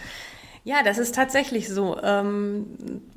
Ja, 0.64 0.82
das 0.82 0.98
ist 0.98 1.14
tatsächlich 1.14 1.68
so. 1.68 1.98
Ähm, 2.02 2.66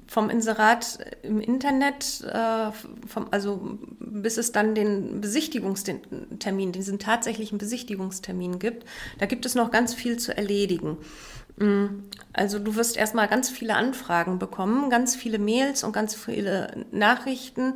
vom 0.07 0.29
Inserat 0.29 0.99
im 1.23 1.39
Internet, 1.39 2.21
äh, 2.21 2.71
vom, 3.07 3.27
also 3.31 3.79
bis 3.99 4.37
es 4.37 4.51
dann 4.51 4.75
den 4.75 5.21
Besichtigungstermin, 5.21 6.71
diesen 6.71 6.99
tatsächlichen 6.99 7.57
Besichtigungstermin 7.57 8.59
gibt, 8.59 8.85
da 9.17 9.25
gibt 9.25 9.45
es 9.45 9.55
noch 9.55 9.71
ganz 9.71 9.93
viel 9.93 10.17
zu 10.17 10.35
erledigen. 10.37 10.97
Mm, 11.57 12.03
also 12.31 12.59
du 12.59 12.75
wirst 12.75 12.95
erstmal 12.95 13.27
ganz 13.27 13.49
viele 13.49 13.75
Anfragen 13.75 14.39
bekommen, 14.39 14.89
ganz 14.89 15.15
viele 15.15 15.39
Mails 15.39 15.83
und 15.83 15.93
ganz 15.93 16.15
viele 16.15 16.85
Nachrichten 16.91 17.75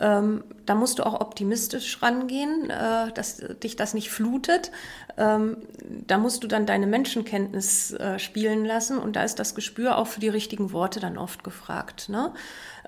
ähm, 0.00 0.44
da 0.66 0.74
musst 0.74 0.98
du 0.98 1.06
auch 1.06 1.20
optimistisch 1.20 2.02
rangehen, 2.02 2.70
äh, 2.70 3.12
dass 3.12 3.36
dich 3.62 3.76
das 3.76 3.94
nicht 3.94 4.10
flutet. 4.10 4.70
Ähm, 5.16 5.58
da 6.06 6.18
musst 6.18 6.42
du 6.42 6.48
dann 6.48 6.66
deine 6.66 6.86
Menschenkenntnis 6.86 7.92
äh, 7.92 8.18
spielen 8.18 8.64
lassen 8.64 8.98
und 8.98 9.16
da 9.16 9.22
ist 9.24 9.38
das 9.38 9.54
Gespür 9.54 9.98
auch 9.98 10.06
für 10.06 10.20
die 10.20 10.28
richtigen 10.28 10.72
Worte 10.72 11.00
dann 11.00 11.18
oft 11.18 11.44
gefragt. 11.44 12.08
Ne? 12.08 12.32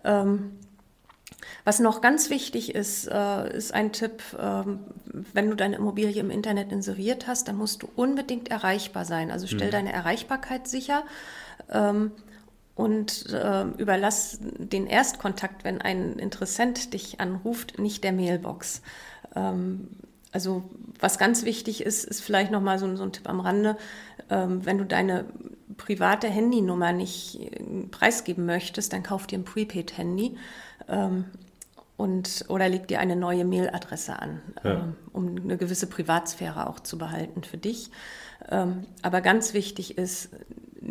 Ähm, 0.05 0.53
was 1.65 1.81
noch 1.81 2.01
ganz 2.01 2.31
wichtig 2.31 2.75
ist, 2.75 3.09
äh, 3.09 3.57
ist 3.57 3.75
ein 3.75 3.93
Tipp, 3.93 4.23
ähm, 4.39 4.81
wenn 5.33 5.51
du 5.51 5.57
deine 5.57 5.77
Immobilie 5.77 6.21
im 6.21 6.31
Internet 6.31 6.73
inseriert 6.73 7.27
hast, 7.27 7.49
dann 7.49 7.57
musst 7.57 7.83
du 7.83 7.89
unbedingt 7.95 8.51
erreichbar 8.51 9.05
sein. 9.05 9.31
Also 9.31 9.47
stell 9.47 9.69
mhm. 9.69 9.73
deine 9.73 9.93
Erreichbarkeit 9.93 10.67
sicher. 10.67 11.05
Ähm, 11.71 12.13
und 12.75 13.31
äh, 13.31 13.65
überlass 13.79 14.39
den 14.41 14.87
Erstkontakt, 14.87 15.65
wenn 15.65 15.81
ein 15.81 16.19
Interessent 16.19 16.95
dich 16.95 17.21
anruft, 17.21 17.79
nicht 17.79 18.03
der 18.03 18.13
Mailbox. 18.13 18.83
Ähm, 19.37 19.89
also 20.33 20.63
was 20.99 21.19
ganz 21.19 21.45
wichtig 21.45 21.83
ist, 21.83 22.05
ist 22.05 22.23
vielleicht 22.23 22.51
nochmal 22.51 22.79
so, 22.79 22.97
so 22.97 23.03
ein 23.03 23.13
Tipp 23.13 23.29
am 23.29 23.41
Rande, 23.41 23.77
ähm, 24.31 24.65
wenn 24.65 24.79
du 24.79 24.87
deine 24.87 25.27
private 25.77 26.29
Handynummer 26.29 26.93
nicht 26.93 27.41
äh, 27.41 27.87
preisgeben 27.91 28.47
möchtest, 28.47 28.93
dann 28.93 29.03
kauf 29.03 29.27
dir 29.27 29.39
ein 29.39 29.45
Prepaid-Handy 29.45 30.37
ähm, 30.89 31.27
und 31.99 32.47
oder 32.49 32.69
leg 32.69 32.89
dir 32.89 33.01
eine 33.01 33.17
neue 33.17 33.45
Mailadresse 33.45 34.19
an, 34.19 34.41
ja. 34.65 34.73
ähm, 34.73 34.97
um 35.13 35.37
eine 35.37 35.59
gewisse 35.59 35.87
Privatsphäre 35.87 36.69
auch 36.69 36.81
zu 36.81 36.97
behalten 36.97 37.43
für 37.45 37.59
dich. 37.59 37.91
Ähm, 38.51 38.87
aber 39.03 39.21
ganz 39.21 39.53
wichtig 39.53 39.99
ist, 39.99 40.31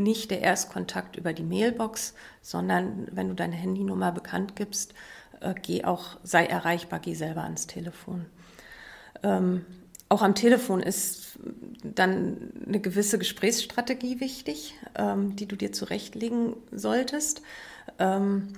nicht 0.03 0.31
der 0.31 0.41
Erstkontakt 0.41 1.15
über 1.15 1.33
die 1.33 1.43
Mailbox, 1.43 2.13
sondern 2.41 3.07
wenn 3.11 3.29
du 3.29 3.35
deine 3.35 3.55
Handynummer 3.55 4.11
bekannt 4.11 4.55
gibst, 4.55 4.93
äh, 5.41 5.53
geh 5.61 5.83
auch, 5.83 6.17
sei 6.23 6.45
erreichbar, 6.45 6.99
geh 6.99 7.13
selber 7.13 7.43
ans 7.43 7.67
Telefon. 7.67 8.25
Ähm, 9.23 9.65
auch 10.09 10.21
am 10.21 10.35
Telefon 10.35 10.81
ist 10.81 11.39
dann 11.83 12.51
eine 12.67 12.79
gewisse 12.79 13.17
Gesprächsstrategie 13.17 14.19
wichtig, 14.19 14.75
ähm, 14.95 15.35
die 15.35 15.47
du 15.47 15.55
dir 15.55 15.71
zurechtlegen 15.71 16.55
solltest. 16.71 17.41
Ähm, 17.97 18.49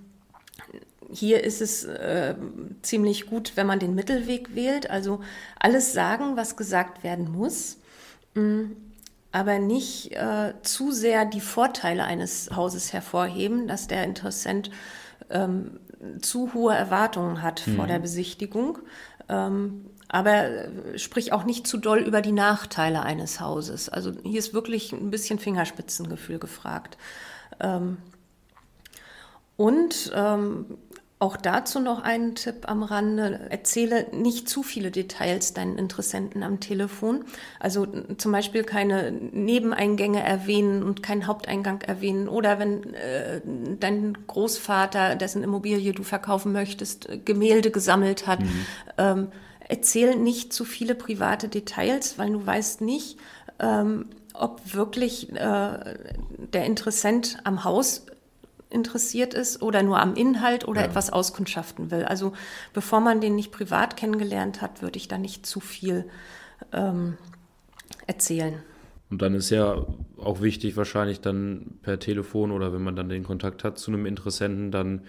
hier 1.12 1.44
ist 1.44 1.62
es 1.62 1.84
äh, 1.84 2.36
ziemlich 2.82 3.28
gut, 3.28 3.54
wenn 3.56 3.68
man 3.68 3.80
den 3.80 3.94
Mittelweg 3.94 4.56
wählt, 4.56 4.90
also 4.90 5.22
alles 5.60 5.94
sagen, 5.94 6.38
was 6.38 6.58
gesagt 6.58 7.04
werden 7.04 7.32
muss. 7.32 7.78
Mm, 8.34 8.72
aber 9.34 9.58
nicht 9.58 10.14
äh, 10.14 10.54
zu 10.62 10.92
sehr 10.92 11.26
die 11.26 11.42
Vorteile 11.42 12.06
eines 12.06 12.52
Hauses 12.56 12.94
hervorheben, 12.94 13.68
dass 13.68 13.88
der 13.88 14.04
Interessent 14.04 14.70
ähm, 15.32 15.80
zu 16.22 16.54
hohe 16.54 16.76
Erwartungen 16.76 17.42
hat 17.42 17.66
mhm. 17.66 17.76
vor 17.76 17.88
der 17.88 17.98
Besichtigung. 17.98 18.78
Ähm, 19.28 19.88
aber 20.08 20.46
äh, 20.46 21.00
sprich 21.00 21.34
auch 21.34 21.46
nicht 21.46 21.66
zu 21.66 21.78
doll 21.78 22.00
über 22.00 22.22
die 22.22 22.32
Nachteile 22.32 23.02
eines 23.02 23.40
Hauses. 23.40 23.90
Also 23.90 24.12
hier 24.24 24.38
ist 24.38 24.54
wirklich 24.54 24.92
ein 24.92 25.10
bisschen 25.10 25.40
Fingerspitzengefühl 25.40 26.38
gefragt. 26.38 27.00
Ähm, 27.60 27.98
und 29.58 30.12
ähm, 30.14 30.78
auch 31.24 31.38
dazu 31.38 31.80
noch 31.80 32.04
einen 32.04 32.36
Tipp 32.36 32.70
am 32.70 32.84
Rande. 32.84 33.48
Erzähle 33.50 34.08
nicht 34.12 34.50
zu 34.50 34.62
viele 34.62 34.92
Details 34.92 35.54
deinen 35.54 35.78
Interessenten 35.78 36.44
am 36.44 36.60
Telefon. 36.60 37.24
Also 37.62 37.88
zum 38.18 38.34
Beispiel 38.34 38.64
keine 38.64 39.10
Nebeneingänge 39.14 40.22
erwähnen 40.22 40.84
und 40.84 41.02
keinen 41.02 41.26
Haupteingang 41.26 41.82
erwähnen. 41.82 42.28
Oder 42.28 42.60
wenn 42.60 42.94
äh, 42.94 43.40
dein 43.80 44.18
Großvater, 44.28 45.16
dessen 45.16 45.44
Immobilie 45.44 45.94
du 45.94 46.04
verkaufen 46.04 46.52
möchtest, 46.52 47.08
Gemälde 47.24 47.72
gesammelt 47.72 48.28
hat. 48.28 48.42
Mhm. 48.42 48.66
Ähm, 48.98 49.28
erzähl 49.70 50.18
nicht 50.18 50.52
zu 50.52 50.66
viele 50.66 50.94
private 50.94 51.48
Details, 51.48 52.18
weil 52.18 52.34
du 52.34 52.46
weißt 52.46 52.82
nicht, 52.82 53.18
ähm, 53.60 54.08
ob 54.34 54.74
wirklich 54.74 55.32
äh, 55.32 55.96
der 56.52 56.66
Interessent 56.66 57.38
am 57.46 57.64
Haus 57.64 58.08
interessiert 58.74 59.34
ist 59.34 59.62
oder 59.62 59.84
nur 59.84 60.00
am 60.00 60.16
Inhalt 60.16 60.68
oder 60.68 60.82
ja. 60.82 60.88
etwas 60.88 61.12
auskundschaften 61.12 61.92
will. 61.92 62.04
Also 62.04 62.34
bevor 62.74 63.00
man 63.00 63.22
den 63.22 63.36
nicht 63.36 63.52
privat 63.52 63.96
kennengelernt 63.96 64.62
hat, 64.62 64.82
würde 64.82 64.98
ich 64.98 65.08
da 65.08 65.18
nicht 65.18 65.46
zu 65.46 65.60
viel 65.60 66.06
ähm, 66.72 67.18
erzählen. 68.08 68.56
Und 69.10 69.22
dann 69.22 69.36
ist 69.36 69.52
ja 69.52 69.86
auch 70.18 70.42
wichtig, 70.42 70.76
wahrscheinlich 70.76 71.22
dann 71.22 71.78
per 71.84 72.00
Telefon 72.00 72.52
oder 72.52 72.74
wenn 72.74 72.84
man 72.84 72.96
dann 72.96 73.10
den 73.10 73.24
Kontakt 73.24 73.64
hat 73.64 73.78
zu 73.78 73.92
einem 73.92 74.06
Interessenten, 74.06 74.72
dann 74.72 75.02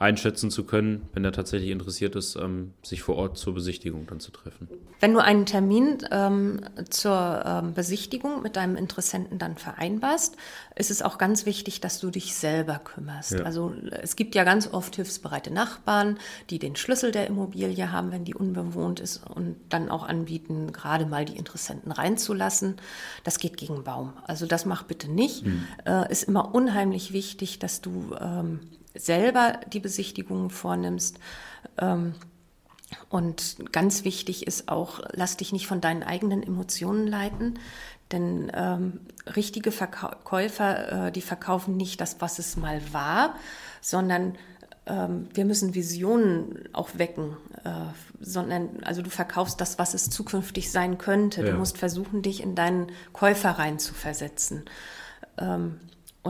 einschätzen 0.00 0.50
zu 0.50 0.64
können, 0.64 1.08
wenn 1.12 1.26
er 1.26 1.32
tatsächlich 1.32 1.70
interessiert 1.70 2.16
ist, 2.16 2.34
ähm, 2.34 2.72
sich 2.82 3.02
vor 3.02 3.16
Ort 3.16 3.36
zur 3.36 3.52
Besichtigung 3.52 4.06
dann 4.06 4.18
zu 4.18 4.30
treffen. 4.30 4.66
Wenn 4.98 5.12
du 5.12 5.22
einen 5.22 5.44
Termin 5.44 5.98
ähm, 6.10 6.60
zur 6.88 7.42
ähm, 7.44 7.74
Besichtigung 7.74 8.40
mit 8.40 8.56
deinem 8.56 8.76
Interessenten 8.76 9.38
dann 9.38 9.58
vereinbarst, 9.58 10.36
ist 10.74 10.90
es 10.90 11.02
auch 11.02 11.18
ganz 11.18 11.44
wichtig, 11.44 11.82
dass 11.82 12.00
du 12.00 12.10
dich 12.10 12.34
selber 12.34 12.78
kümmerst. 12.78 13.32
Ja. 13.32 13.42
Also 13.42 13.74
es 13.90 14.16
gibt 14.16 14.34
ja 14.34 14.44
ganz 14.44 14.72
oft 14.72 14.96
hilfsbereite 14.96 15.52
Nachbarn, 15.52 16.18
die 16.48 16.58
den 16.58 16.76
Schlüssel 16.76 17.12
der 17.12 17.26
Immobilie 17.26 17.92
haben, 17.92 18.10
wenn 18.10 18.24
die 18.24 18.34
unbewohnt 18.34 19.00
ist 19.00 19.28
und 19.28 19.56
dann 19.68 19.90
auch 19.90 20.08
anbieten, 20.08 20.72
gerade 20.72 21.04
mal 21.04 21.26
die 21.26 21.36
Interessenten 21.36 21.92
reinzulassen. 21.92 22.76
Das 23.24 23.38
geht 23.38 23.58
gegen 23.58 23.84
Baum. 23.84 24.14
Also 24.24 24.46
das 24.46 24.64
mach 24.64 24.82
bitte 24.84 25.10
nicht. 25.10 25.44
Mhm. 25.44 25.66
Äh, 25.84 26.10
ist 26.10 26.24
immer 26.24 26.54
unheimlich 26.54 27.12
wichtig, 27.12 27.58
dass 27.58 27.82
du 27.82 28.16
ähm, 28.18 28.60
selber 28.94 29.60
die 29.72 29.80
Besichtigungen 29.80 30.50
vornimmst. 30.50 31.18
Ähm, 31.78 32.14
und 33.08 33.56
ganz 33.72 34.04
wichtig 34.04 34.46
ist 34.46 34.68
auch, 34.68 35.00
lass 35.12 35.36
dich 35.36 35.52
nicht 35.52 35.66
von 35.66 35.80
deinen 35.80 36.02
eigenen 36.02 36.42
Emotionen 36.42 37.06
leiten, 37.06 37.58
denn 38.12 38.50
ähm, 38.54 39.00
richtige 39.36 39.70
Verkäufer, 39.70 41.06
äh, 41.06 41.12
die 41.12 41.20
verkaufen 41.20 41.76
nicht 41.76 42.00
das, 42.00 42.20
was 42.20 42.38
es 42.38 42.56
mal 42.56 42.80
war, 42.92 43.36
sondern 43.80 44.34
ähm, 44.86 45.28
wir 45.32 45.44
müssen 45.44 45.74
Visionen 45.74 46.68
auch 46.72 46.90
wecken, 46.94 47.36
äh, 47.64 47.70
sondern 48.20 48.82
also 48.82 49.02
du 49.02 49.10
verkaufst 49.10 49.60
das, 49.60 49.78
was 49.78 49.94
es 49.94 50.10
zukünftig 50.10 50.70
sein 50.70 50.98
könnte. 50.98 51.44
Ja. 51.44 51.52
Du 51.52 51.58
musst 51.58 51.78
versuchen, 51.78 52.22
dich 52.22 52.42
in 52.42 52.54
deinen 52.54 52.88
Käufer 53.12 53.50
rein 53.50 53.78
zu 53.78 53.94
versetzen. 53.94 54.64
Ähm, 55.38 55.78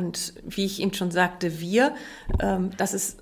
und 0.00 0.32
wie 0.42 0.64
ich 0.64 0.80
eben 0.80 0.94
schon 0.94 1.10
sagte, 1.10 1.60
wir, 1.60 1.94
ähm, 2.40 2.70
das 2.78 2.94
ist 2.94 3.18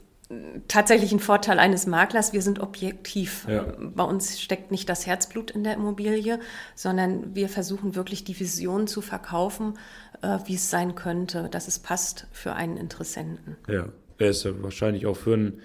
tatsächlich 0.69 1.11
ein 1.13 1.19
Vorteil 1.19 1.59
eines 1.59 1.87
Maklers. 1.87 2.33
Wir 2.33 2.43
sind 2.43 2.61
objektiv. 2.61 3.47
Ja. 3.49 3.65
Bei 3.79 4.05
uns 4.05 4.41
steckt 4.41 4.71
nicht 4.71 4.89
das 4.89 5.07
Herzblut 5.07 5.51
in 5.51 5.65
der 5.65 5.75
Immobilie, 5.75 6.39
sondern 6.77 7.35
wir 7.35 7.49
versuchen 7.49 7.97
wirklich 7.97 8.23
die 8.25 8.39
Vision 8.39 8.87
zu 8.87 9.01
verkaufen, 9.01 9.75
äh, 10.23 10.39
wie 10.47 10.55
es 10.55 10.71
sein 10.71 10.95
könnte, 10.95 11.49
dass 11.51 11.67
es 11.67 11.81
passt 11.81 12.27
für 12.31 12.53
einen 12.53 12.77
Interessenten. 12.77 13.57
Ja, 13.69 13.89
er 14.19 14.31
ist 14.31 14.45
ja 14.45 14.53
wahrscheinlich 14.63 15.07
auch 15.07 15.17
für 15.17 15.35
einen 15.35 15.61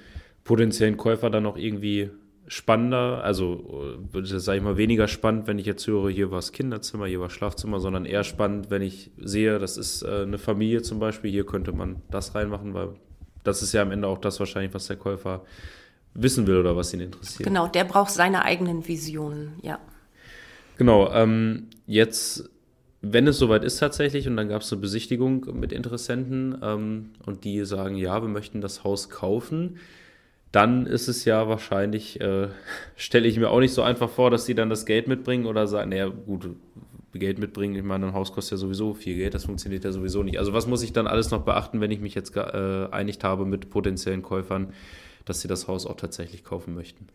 potenziellen 0.45 0.97
Käufer 0.97 1.29
dann 1.29 1.45
auch 1.45 1.57
irgendwie 1.57 2.09
spannender, 2.53 3.23
also 3.23 3.97
sage 4.23 4.59
ich 4.59 4.63
mal 4.63 4.77
weniger 4.77 5.07
spannend, 5.07 5.47
wenn 5.47 5.57
ich 5.57 5.65
jetzt 5.65 5.87
höre, 5.87 6.11
hier 6.11 6.29
war 6.29 6.37
das 6.37 6.51
Kinderzimmer, 6.51 7.07
hier 7.07 7.19
war 7.19 7.27
das 7.27 7.33
Schlafzimmer, 7.33 7.79
sondern 7.79 8.05
eher 8.05 8.23
spannend, 8.23 8.69
wenn 8.69 8.83
ich 8.83 9.09
sehe, 9.17 9.57
das 9.57 9.75
ist 9.75 10.03
äh, 10.03 10.21
eine 10.21 10.37
Familie 10.37 10.83
zum 10.83 10.99
Beispiel, 10.99 11.31
hier 11.31 11.47
könnte 11.47 11.71
man 11.71 12.03
das 12.11 12.35
reinmachen, 12.35 12.75
weil 12.75 12.89
das 13.43 13.63
ist 13.63 13.73
ja 13.73 13.81
am 13.81 13.89
Ende 13.89 14.07
auch 14.07 14.19
das 14.19 14.39
wahrscheinlich, 14.39 14.71
was 14.75 14.85
der 14.85 14.97
Käufer 14.97 15.43
wissen 16.13 16.45
will 16.45 16.57
oder 16.57 16.77
was 16.77 16.93
ihn 16.93 16.99
interessiert. 16.99 17.47
Genau, 17.47 17.67
der 17.67 17.85
braucht 17.85 18.11
seine 18.11 18.45
eigenen 18.45 18.87
Visionen, 18.87 19.53
ja. 19.63 19.79
Genau, 20.77 21.11
ähm, 21.11 21.71
jetzt, 21.87 22.51
wenn 23.01 23.25
es 23.25 23.39
soweit 23.39 23.63
ist 23.63 23.79
tatsächlich 23.79 24.27
und 24.27 24.37
dann 24.37 24.49
gab 24.49 24.61
es 24.61 24.71
eine 24.71 24.79
Besichtigung 24.79 25.59
mit 25.59 25.71
Interessenten 25.71 26.59
ähm, 26.61 27.09
und 27.25 27.45
die 27.45 27.65
sagen, 27.65 27.95
ja, 27.95 28.21
wir 28.21 28.29
möchten 28.29 28.61
das 28.61 28.83
Haus 28.83 29.09
kaufen, 29.09 29.79
dann 30.53 30.85
ist 30.85 31.07
es 31.07 31.25
ja 31.25 31.49
wahrscheinlich, 31.49 32.21
äh, 32.21 32.47
stelle 32.95 33.27
ich 33.27 33.37
mir 33.37 33.49
auch 33.49 33.59
nicht 33.59 33.73
so 33.73 33.81
einfach 33.81 34.09
vor, 34.09 34.31
dass 34.31 34.45
sie 34.45 34.55
dann 34.55 34.69
das 34.69 34.85
Geld 34.85 35.09
mitbringen 35.09 35.45
oder 35.45 35.67
sagen, 35.67 35.89
naja, 35.89 36.07
gut, 36.07 36.49
Geld 37.11 37.39
mitbringen. 37.39 37.75
Ich 37.75 37.83
meine, 37.83 38.07
ein 38.07 38.13
Haus 38.13 38.31
kostet 38.31 38.53
ja 38.53 38.57
sowieso 38.57 38.93
viel 38.93 39.15
Geld, 39.15 39.33
das 39.33 39.45
funktioniert 39.45 39.83
ja 39.83 39.91
sowieso 39.91 40.23
nicht. 40.23 40.39
Also 40.39 40.53
was 40.53 40.67
muss 40.67 40.83
ich 40.83 40.93
dann 40.93 41.07
alles 41.07 41.31
noch 41.31 41.41
beachten, 41.41 41.81
wenn 41.81 41.91
ich 41.91 41.99
mich 41.99 42.15
jetzt 42.15 42.33
geeinigt 42.33 43.23
äh, 43.23 43.27
habe 43.27 43.45
mit 43.45 43.69
potenziellen 43.69 44.21
Käufern, 44.21 44.73
dass 45.25 45.41
sie 45.41 45.47
das 45.47 45.67
Haus 45.67 45.85
auch 45.85 45.95
tatsächlich 45.95 46.43
kaufen 46.43 46.75
möchten? 46.75 47.07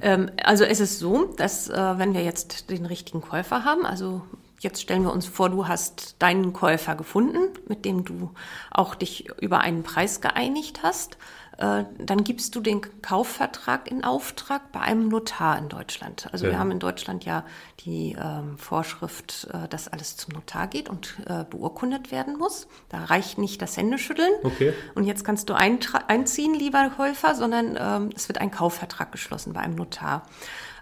Ähm, 0.00 0.30
also 0.42 0.64
es 0.64 0.80
ist 0.80 0.98
so, 0.98 1.24
dass 1.36 1.68
äh, 1.68 1.98
wenn 1.98 2.14
wir 2.14 2.22
jetzt 2.22 2.70
den 2.70 2.86
richtigen 2.86 3.20
Käufer 3.20 3.64
haben, 3.64 3.84
also 3.84 4.22
jetzt 4.60 4.82
stellen 4.82 5.02
wir 5.02 5.12
uns 5.12 5.26
vor, 5.26 5.48
du 5.48 5.66
hast 5.66 6.16
deinen 6.20 6.52
Käufer 6.52 6.94
gefunden, 6.94 7.38
mit 7.66 7.84
dem 7.84 8.04
du 8.04 8.30
auch 8.70 8.94
dich 8.94 9.28
über 9.40 9.60
einen 9.60 9.82
Preis 9.82 10.20
geeinigt 10.20 10.82
hast 10.82 11.18
äh, 11.60 11.84
dann 11.98 12.24
gibst 12.24 12.54
du 12.54 12.60
den 12.60 12.80
Kaufvertrag 13.02 13.90
in 13.90 14.02
Auftrag 14.02 14.72
bei 14.72 14.80
einem 14.80 15.08
Notar 15.08 15.58
in 15.58 15.68
Deutschland. 15.68 16.26
Also 16.32 16.46
ja. 16.46 16.52
wir 16.52 16.58
haben 16.58 16.70
in 16.70 16.78
Deutschland 16.78 17.26
ja 17.26 17.44
die 17.80 18.16
ähm, 18.18 18.56
Vorschrift, 18.56 19.46
äh, 19.52 19.68
dass 19.68 19.86
alles 19.86 20.16
zum 20.16 20.32
Notar 20.32 20.68
geht 20.68 20.88
und 20.88 21.16
äh, 21.26 21.44
beurkundet 21.44 22.10
werden 22.10 22.38
muss. 22.38 22.66
Da 22.88 23.04
reicht 23.04 23.36
nicht 23.36 23.60
das 23.60 23.76
Händeschütteln. 23.76 24.32
Okay. 24.42 24.72
Und 24.94 25.04
jetzt 25.04 25.22
kannst 25.22 25.50
du 25.50 25.54
einziehen, 25.54 26.54
lieber 26.54 26.90
Käufer, 26.96 27.34
sondern 27.34 27.76
ähm, 27.78 28.10
es 28.16 28.28
wird 28.28 28.38
ein 28.38 28.50
Kaufvertrag 28.50 29.12
geschlossen 29.12 29.52
bei 29.52 29.60
einem 29.60 29.74
Notar. 29.74 30.26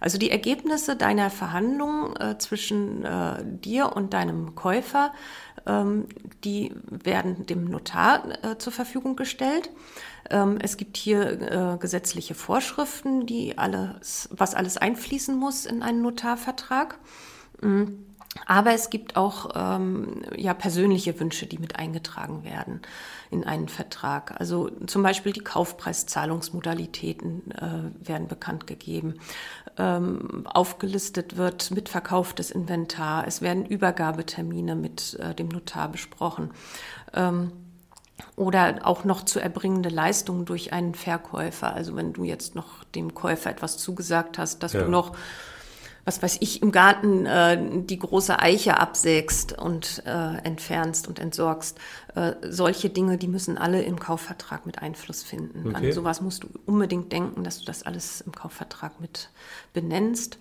Also 0.00 0.16
die 0.16 0.30
Ergebnisse 0.30 0.94
deiner 0.94 1.28
Verhandlungen 1.28 2.14
äh, 2.16 2.38
zwischen 2.38 3.04
äh, 3.04 3.42
dir 3.44 3.96
und 3.96 4.14
deinem 4.14 4.54
Käufer, 4.54 5.12
ähm, 5.66 6.06
die 6.44 6.72
werden 6.88 7.46
dem 7.46 7.64
Notar 7.64 8.44
äh, 8.44 8.58
zur 8.58 8.72
Verfügung 8.72 9.16
gestellt. 9.16 9.70
Ähm, 10.30 10.58
es 10.60 10.76
gibt 10.76 10.96
hier 10.96 11.74
äh, 11.74 11.78
gesetzliche 11.78 12.34
Vorschriften, 12.34 13.26
die 13.26 13.58
alles, 13.58 14.28
was 14.32 14.54
alles 14.54 14.76
einfließen 14.76 15.36
muss 15.36 15.66
in 15.66 15.82
einen 15.82 16.02
Notarvertrag. 16.02 16.98
Mhm. 17.60 18.04
Aber 18.46 18.72
es 18.72 18.90
gibt 18.90 19.16
auch 19.16 19.50
ähm, 19.54 20.22
ja, 20.36 20.54
persönliche 20.54 21.18
Wünsche, 21.18 21.46
die 21.46 21.58
mit 21.58 21.76
eingetragen 21.76 22.44
werden 22.44 22.82
in 23.30 23.44
einen 23.44 23.68
Vertrag. 23.68 24.38
Also 24.38 24.70
zum 24.86 25.02
Beispiel 25.02 25.32
die 25.32 25.40
Kaufpreiszahlungsmodalitäten 25.40 27.50
äh, 27.52 28.06
werden 28.06 28.28
bekannt 28.28 28.66
gegeben. 28.66 29.14
Ähm, 29.76 30.46
aufgelistet 30.46 31.36
wird 31.36 31.70
mitverkauftes 31.70 32.50
Inventar. 32.50 33.26
Es 33.26 33.42
werden 33.42 33.66
Übergabetermine 33.66 34.76
mit 34.76 35.14
äh, 35.14 35.34
dem 35.34 35.48
Notar 35.48 35.88
besprochen. 35.88 36.50
Ähm, 37.14 37.52
oder 38.36 38.80
auch 38.84 39.04
noch 39.04 39.24
zu 39.24 39.40
erbringende 39.40 39.88
Leistungen 39.88 40.44
durch 40.44 40.72
einen 40.72 40.94
Verkäufer. 40.94 41.74
Also 41.74 41.96
wenn 41.96 42.12
du 42.12 42.24
jetzt 42.24 42.54
noch 42.54 42.84
dem 42.84 43.14
Käufer 43.14 43.50
etwas 43.50 43.78
zugesagt 43.78 44.38
hast, 44.38 44.62
dass 44.62 44.72
ja. 44.72 44.82
du 44.82 44.90
noch, 44.90 45.16
was 46.04 46.22
weiß 46.22 46.38
ich, 46.40 46.62
im 46.62 46.72
Garten 46.72 47.26
äh, 47.26 47.82
die 47.84 47.98
große 47.98 48.38
Eiche 48.38 48.78
absägst 48.78 49.58
und 49.58 50.02
äh, 50.06 50.36
entfernst 50.44 51.08
und 51.08 51.18
entsorgst. 51.18 51.78
Äh, 52.14 52.34
solche 52.48 52.90
Dinge, 52.90 53.18
die 53.18 53.28
müssen 53.28 53.58
alle 53.58 53.82
im 53.82 53.98
Kaufvertrag 53.98 54.66
mit 54.66 54.80
Einfluss 54.80 55.22
finden. 55.22 55.68
Okay. 55.68 55.88
An 55.88 55.92
sowas 55.92 56.20
musst 56.20 56.44
du 56.44 56.48
unbedingt 56.66 57.12
denken, 57.12 57.44
dass 57.44 57.58
du 57.58 57.64
das 57.64 57.82
alles 57.82 58.20
im 58.20 58.32
Kaufvertrag 58.32 59.00
mit 59.00 59.30
benennst. 59.72 60.38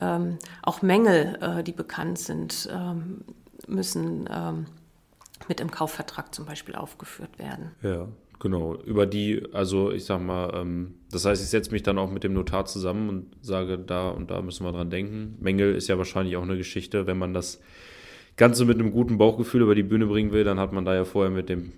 Ähm, 0.00 0.38
auch 0.62 0.82
Mängel, 0.82 1.38
äh, 1.40 1.64
die 1.64 1.72
bekannt 1.72 2.18
sind, 2.18 2.68
ähm, 2.70 3.24
müssen 3.66 4.28
ähm, 4.30 4.66
mit 5.46 5.60
im 5.60 5.70
Kaufvertrag 5.70 6.34
zum 6.34 6.46
Beispiel 6.46 6.74
aufgeführt 6.74 7.38
werden. 7.38 7.72
Ja, 7.82 8.08
genau. 8.38 8.76
Über 8.76 9.06
die, 9.06 9.42
also 9.52 9.92
ich 9.92 10.04
sag 10.04 10.20
mal, 10.20 10.52
ähm, 10.54 10.94
das 11.10 11.24
heißt, 11.24 11.42
ich 11.42 11.48
setze 11.48 11.70
mich 11.70 11.82
dann 11.82 11.98
auch 11.98 12.10
mit 12.10 12.24
dem 12.24 12.32
Notar 12.32 12.64
zusammen 12.66 13.08
und 13.08 13.36
sage, 13.40 13.78
da 13.78 14.08
und 14.10 14.30
da 14.30 14.42
müssen 14.42 14.64
wir 14.64 14.72
dran 14.72 14.90
denken. 14.90 15.36
Mängel 15.40 15.74
ist 15.74 15.88
ja 15.88 15.98
wahrscheinlich 15.98 16.36
auch 16.36 16.42
eine 16.42 16.56
Geschichte, 16.56 17.06
wenn 17.06 17.18
man 17.18 17.34
das 17.34 17.60
Ganze 18.36 18.64
mit 18.64 18.78
einem 18.78 18.92
guten 18.92 19.18
Bauchgefühl 19.18 19.62
über 19.62 19.74
die 19.74 19.82
Bühne 19.82 20.06
bringen 20.06 20.32
will, 20.32 20.44
dann 20.44 20.60
hat 20.60 20.72
man 20.72 20.84
da 20.84 20.94
ja 20.94 21.04
vorher 21.04 21.30
mit 21.30 21.48
dem 21.48 21.72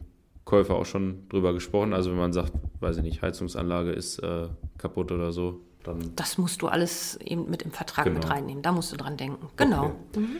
Käufer 0.44 0.74
auch 0.74 0.84
schon 0.84 1.28
drüber 1.28 1.54
gesprochen. 1.54 1.92
Also 1.92 2.10
wenn 2.10 2.18
man 2.18 2.32
sagt, 2.32 2.52
weiß 2.80 2.98
ich 2.98 3.02
nicht, 3.02 3.22
Heizungsanlage 3.22 3.92
ist 3.92 4.18
äh, 4.18 4.48
kaputt 4.76 5.10
oder 5.10 5.32
so, 5.32 5.60
dann. 5.84 6.12
Das 6.16 6.38
musst 6.38 6.60
du 6.60 6.68
alles 6.68 7.16
eben 7.24 7.48
mit 7.48 7.62
im 7.62 7.70
Vertrag 7.70 8.04
genau. 8.04 8.18
mit 8.18 8.28
reinnehmen. 8.28 8.62
Da 8.62 8.72
musst 8.72 8.92
du 8.92 8.96
dran 8.96 9.16
denken. 9.16 9.48
Genau. 9.56 9.96
Okay. 10.10 10.20
Mhm. 10.20 10.36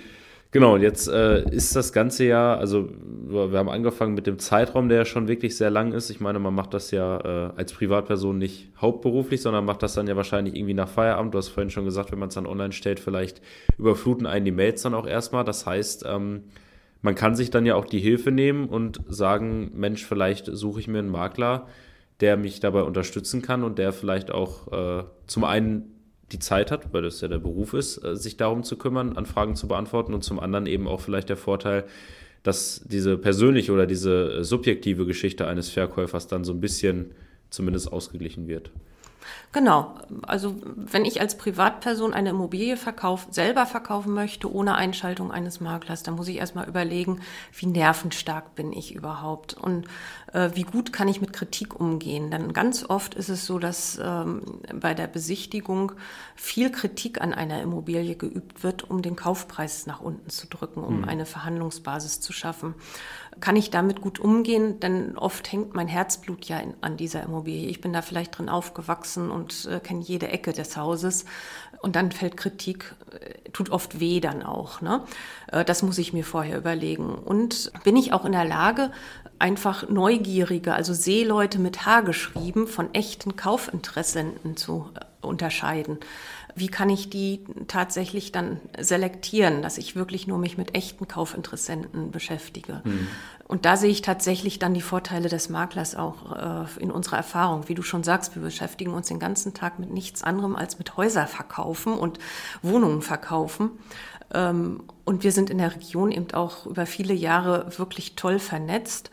Genau, 0.53 0.75
und 0.75 0.83
jetzt 0.83 1.07
äh, 1.07 1.49
ist 1.51 1.77
das 1.77 1.93
Ganze 1.93 2.25
ja, 2.25 2.57
also 2.57 2.89
wir 3.29 3.57
haben 3.57 3.69
angefangen 3.69 4.15
mit 4.15 4.27
dem 4.27 4.41
Zeitraum, 4.41 4.89
der 4.89 4.99
ja 4.99 5.05
schon 5.05 5.29
wirklich 5.29 5.57
sehr 5.57 5.71
lang 5.71 5.93
ist. 5.93 6.11
Ich 6.11 6.19
meine, 6.19 6.41
man 6.41 6.53
macht 6.53 6.75
das 6.75 6.91
ja 6.91 7.19
äh, 7.21 7.53
als 7.57 7.73
Privatperson 7.73 8.37
nicht 8.37 8.69
hauptberuflich, 8.81 9.43
sondern 9.43 9.65
macht 9.65 9.85
das 9.85 9.95
dann 9.95 10.09
ja 10.09 10.17
wahrscheinlich 10.17 10.57
irgendwie 10.57 10.75
nach 10.75 10.89
Feierabend. 10.89 11.35
Du 11.35 11.39
hast 11.39 11.49
vorhin 11.49 11.71
schon 11.71 11.85
gesagt, 11.85 12.11
wenn 12.11 12.19
man 12.19 12.31
es 12.31 12.35
dann 12.35 12.47
online 12.47 12.73
stellt, 12.73 12.99
vielleicht 12.99 13.41
überfluten 13.79 14.27
einen 14.27 14.45
die 14.45 14.51
Mails 14.51 14.83
dann 14.83 14.95
auch 14.95 15.07
erstmal. 15.07 15.45
Das 15.45 15.67
heißt, 15.67 16.05
ähm, 16.09 16.43
man 17.01 17.15
kann 17.15 17.37
sich 17.37 17.51
dann 17.51 17.65
ja 17.65 17.77
auch 17.77 17.85
die 17.85 18.01
Hilfe 18.01 18.33
nehmen 18.33 18.69
und 18.69 19.01
sagen, 19.09 19.71
Mensch, 19.75 20.05
vielleicht 20.05 20.47
suche 20.47 20.81
ich 20.81 20.89
mir 20.89 20.99
einen 20.99 21.11
Makler, 21.11 21.69
der 22.19 22.37
mich 22.37 22.59
dabei 22.59 22.83
unterstützen 22.83 23.41
kann 23.41 23.63
und 23.63 23.79
der 23.79 23.93
vielleicht 23.93 24.33
auch 24.33 24.73
äh, 24.73 25.05
zum 25.29 25.45
einen 25.45 26.00
die 26.33 26.39
Zeit 26.39 26.71
hat, 26.71 26.93
weil 26.93 27.03
das 27.03 27.21
ja 27.21 27.29
der 27.29 27.39
Beruf 27.39 27.75
ist, 27.75 28.03
äh, 28.05 28.17
sich 28.17 28.37
darum 28.37 28.63
zu 28.63 28.77
kümmern, 28.77 29.17
Anfragen 29.17 29.57
zu 29.57 29.69
beantworten 29.69 30.15
und 30.15 30.23
zum 30.23 30.41
anderen 30.41 30.67
eben 30.67 30.87
auch 30.89 31.01
vielleicht 31.01 31.29
der 31.29 31.37
Vorteil, 31.37 31.85
dass 32.43 32.83
diese 32.87 33.19
persönliche 33.19 33.73
oder 33.73 33.87
diese 33.87 34.39
äh, 34.39 34.45
subjektive 34.45 35.07
Geschichte 35.07 35.47
eines 35.47 35.71
Verkäufers 35.71 36.27
dann 36.27 36.45
so 36.45 36.53
ein 36.53 36.61
bisschen 36.61 37.13
zumindest 37.51 37.93
ausgeglichen 37.93 38.49
wird. 38.49 38.71
Genau. 39.53 39.95
Also 40.23 40.55
wenn 40.77 41.05
ich 41.05 41.21
als 41.21 41.37
Privatperson 41.37 42.15
eine 42.15 42.31
Immobilie 42.31 42.77
verkauf, 42.77 43.27
selber 43.31 43.67
verkaufen 43.67 44.15
möchte, 44.15 44.53
ohne 44.53 44.77
Einschaltung 44.77 45.33
eines 45.33 45.61
Maklers, 45.61 46.03
dann 46.03 46.15
muss 46.15 46.29
ich 46.29 46.37
erstmal 46.37 46.69
überlegen, 46.69 47.21
wie 47.53 47.67
nervenstark 47.67 48.55
bin 48.55 48.73
ich 48.73 48.95
überhaupt 48.95 49.55
und 49.55 49.87
äh, 50.33 50.51
wie 50.55 50.63
gut 50.63 50.93
kann 50.93 51.09
ich 51.09 51.21
mit 51.21 51.33
Kritik 51.33 51.79
umgehen. 51.79 52.31
Denn 52.31 52.53
ganz 52.53 52.89
oft 52.89 53.15
ist 53.15 53.29
es 53.29 53.45
so, 53.47 53.59
dass 53.59 53.99
ähm, 54.03 54.43
bei 54.73 54.95
der 54.95 55.09
Besichtigung 55.09 55.93
viel 56.37 56.71
Kritik 56.71 57.21
an 57.21 57.35
einer 57.35 57.61
Immobilie 57.61 58.15
geübt 58.15 58.63
wird, 58.63 58.89
um 58.89 59.03
den 59.03 59.17
Kaufpreis 59.17 59.87
nach 59.87 60.01
unten 60.01 60.31
zu 60.31 60.47
drücken, 60.47 60.83
um 60.85 60.99
mhm. 60.99 61.05
eine 61.09 61.27
Verhandlungsbasis 61.27 62.21
zu 62.21 62.33
schaffen. 62.33 62.75
Kann 63.39 63.57
ich 63.57 63.71
damit 63.71 64.01
gut 64.01 64.19
umgehen? 64.19 64.81
Denn 64.81 65.17
oft 65.17 65.51
hängt 65.53 65.75
mein 65.75 65.89
Herzblut 65.89 66.47
ja 66.47 66.59
in, 66.59 66.75
an 66.81 66.97
dieser 66.97 67.23
Immobilie. 67.23 67.69
Ich 67.69 67.81
bin 67.81 67.93
da 67.93 68.03
vielleicht 68.03 68.37
drin 68.37 68.49
aufgewachsen 68.49 69.31
und 69.31 69.67
äh, 69.71 69.79
kenne 69.79 70.03
jede 70.03 70.29
Ecke 70.29 70.53
des 70.53 70.77
Hauses. 70.77 71.25
Und 71.81 71.97
dann 71.97 72.13
fällt 72.13 72.37
Kritik, 72.37 72.95
äh, 73.13 73.51
tut 73.51 73.71
oft 73.71 74.01
weh 74.01 74.21
dann 74.21 74.43
auch. 74.43 74.81
Ne? 74.81 75.05
Äh, 75.53 75.65
das 75.65 75.83
muss 75.83 75.99
ich 75.99 76.13
mir 76.13 76.25
vorher 76.25 76.59
überlegen. 76.59 77.15
Und 77.15 77.73
bin 77.85 77.97
ich 77.97 78.13
auch 78.13 78.25
in 78.25 78.33
der 78.33 78.45
Lage, 78.45 78.91
einfach 79.39 79.89
Neugierige, 79.89 80.75
also 80.75 80.93
Seeleute 80.93 81.59
mit 81.59 81.87
H 81.87 82.01
geschrieben, 82.03 82.67
von 82.67 82.93
echten 82.95 83.37
Kaufinteressenten 83.37 84.57
zu 84.57 84.91
äh, 84.95 85.27
unterscheiden. 85.27 85.99
Wie 86.55 86.69
kann 86.69 86.91
ich 86.91 87.11
die 87.11 87.45
tatsächlich 87.69 88.33
dann 88.33 88.61
selektieren, 88.79 89.63
dass 89.63 89.79
ich 89.79 89.97
wirklich 89.97 90.27
nur 90.27 90.39
mich 90.39 90.59
mit 90.59 90.75
echten 90.75 91.09
Kaufinteressenten 91.09 92.11
beschäftige. 92.11 92.83
Mhm. 92.85 93.09
Und 93.47 93.65
da 93.65 93.77
sehe 93.77 93.91
ich 93.91 94.03
tatsächlich 94.03 94.61
dann 94.61 94.75
die 94.75 94.81
Vorteile 94.81 95.29
des 95.29 95.49
Maklers 95.49 95.97
auch 95.97 96.67
äh, 96.77 96.81
in 96.81 96.93
unserer 96.93 97.17
Erfahrung. 97.17 97.69
Wie 97.69 97.75
du 97.75 97.83
schon 97.83 98.05
sagst, 98.05 98.37
wir 98.37 98.43
beschäftigen 98.43 98.95
uns 98.95 99.09
den 99.09 99.19
ganzen 99.19 99.55
Tag 99.55 99.81
mit 99.81 99.91
nichts 99.91 100.23
anderem 100.23 100.55
als 100.55 100.79
mit 100.79 100.97
Häuser 100.97 101.27
verkaufen 101.27 101.95
und 101.95 102.21
Wohnungen 102.63 103.03
verkaufen. 103.03 103.73
Ähm, 104.33 104.85
und 105.05 105.25
wir 105.25 105.33
sind 105.33 105.51
in 105.51 105.59
der 105.59 105.75
Region 105.75 106.13
eben 106.13 106.31
auch 106.33 106.67
über 106.67 106.87
viele 106.87 107.15
Jahre 107.15 107.77
wirklich 107.77 108.15
toll 108.15 108.39
vernetzt. 108.39 109.11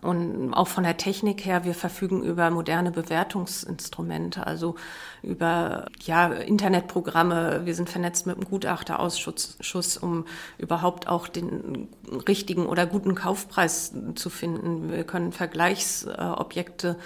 Und 0.00 0.54
auch 0.54 0.68
von 0.68 0.84
der 0.84 0.96
Technik 0.96 1.44
her, 1.44 1.64
wir 1.64 1.74
verfügen 1.74 2.22
über 2.22 2.50
moderne 2.50 2.92
Bewertungsinstrumente, 2.92 4.46
also 4.46 4.76
über 5.22 5.86
ja, 6.04 6.28
Internetprogramme. 6.28 7.62
Wir 7.64 7.74
sind 7.74 7.90
vernetzt 7.90 8.24
mit 8.24 8.36
dem 8.36 8.44
Gutachterausschuss, 8.44 9.96
um 9.96 10.24
überhaupt 10.56 11.08
auch 11.08 11.26
den 11.26 11.88
richtigen 12.28 12.66
oder 12.66 12.86
guten 12.86 13.16
Kaufpreis 13.16 13.92
zu 14.14 14.30
finden. 14.30 14.92
Wir 14.92 15.02
können 15.02 15.32
Vergleichsobjekte 15.32 16.96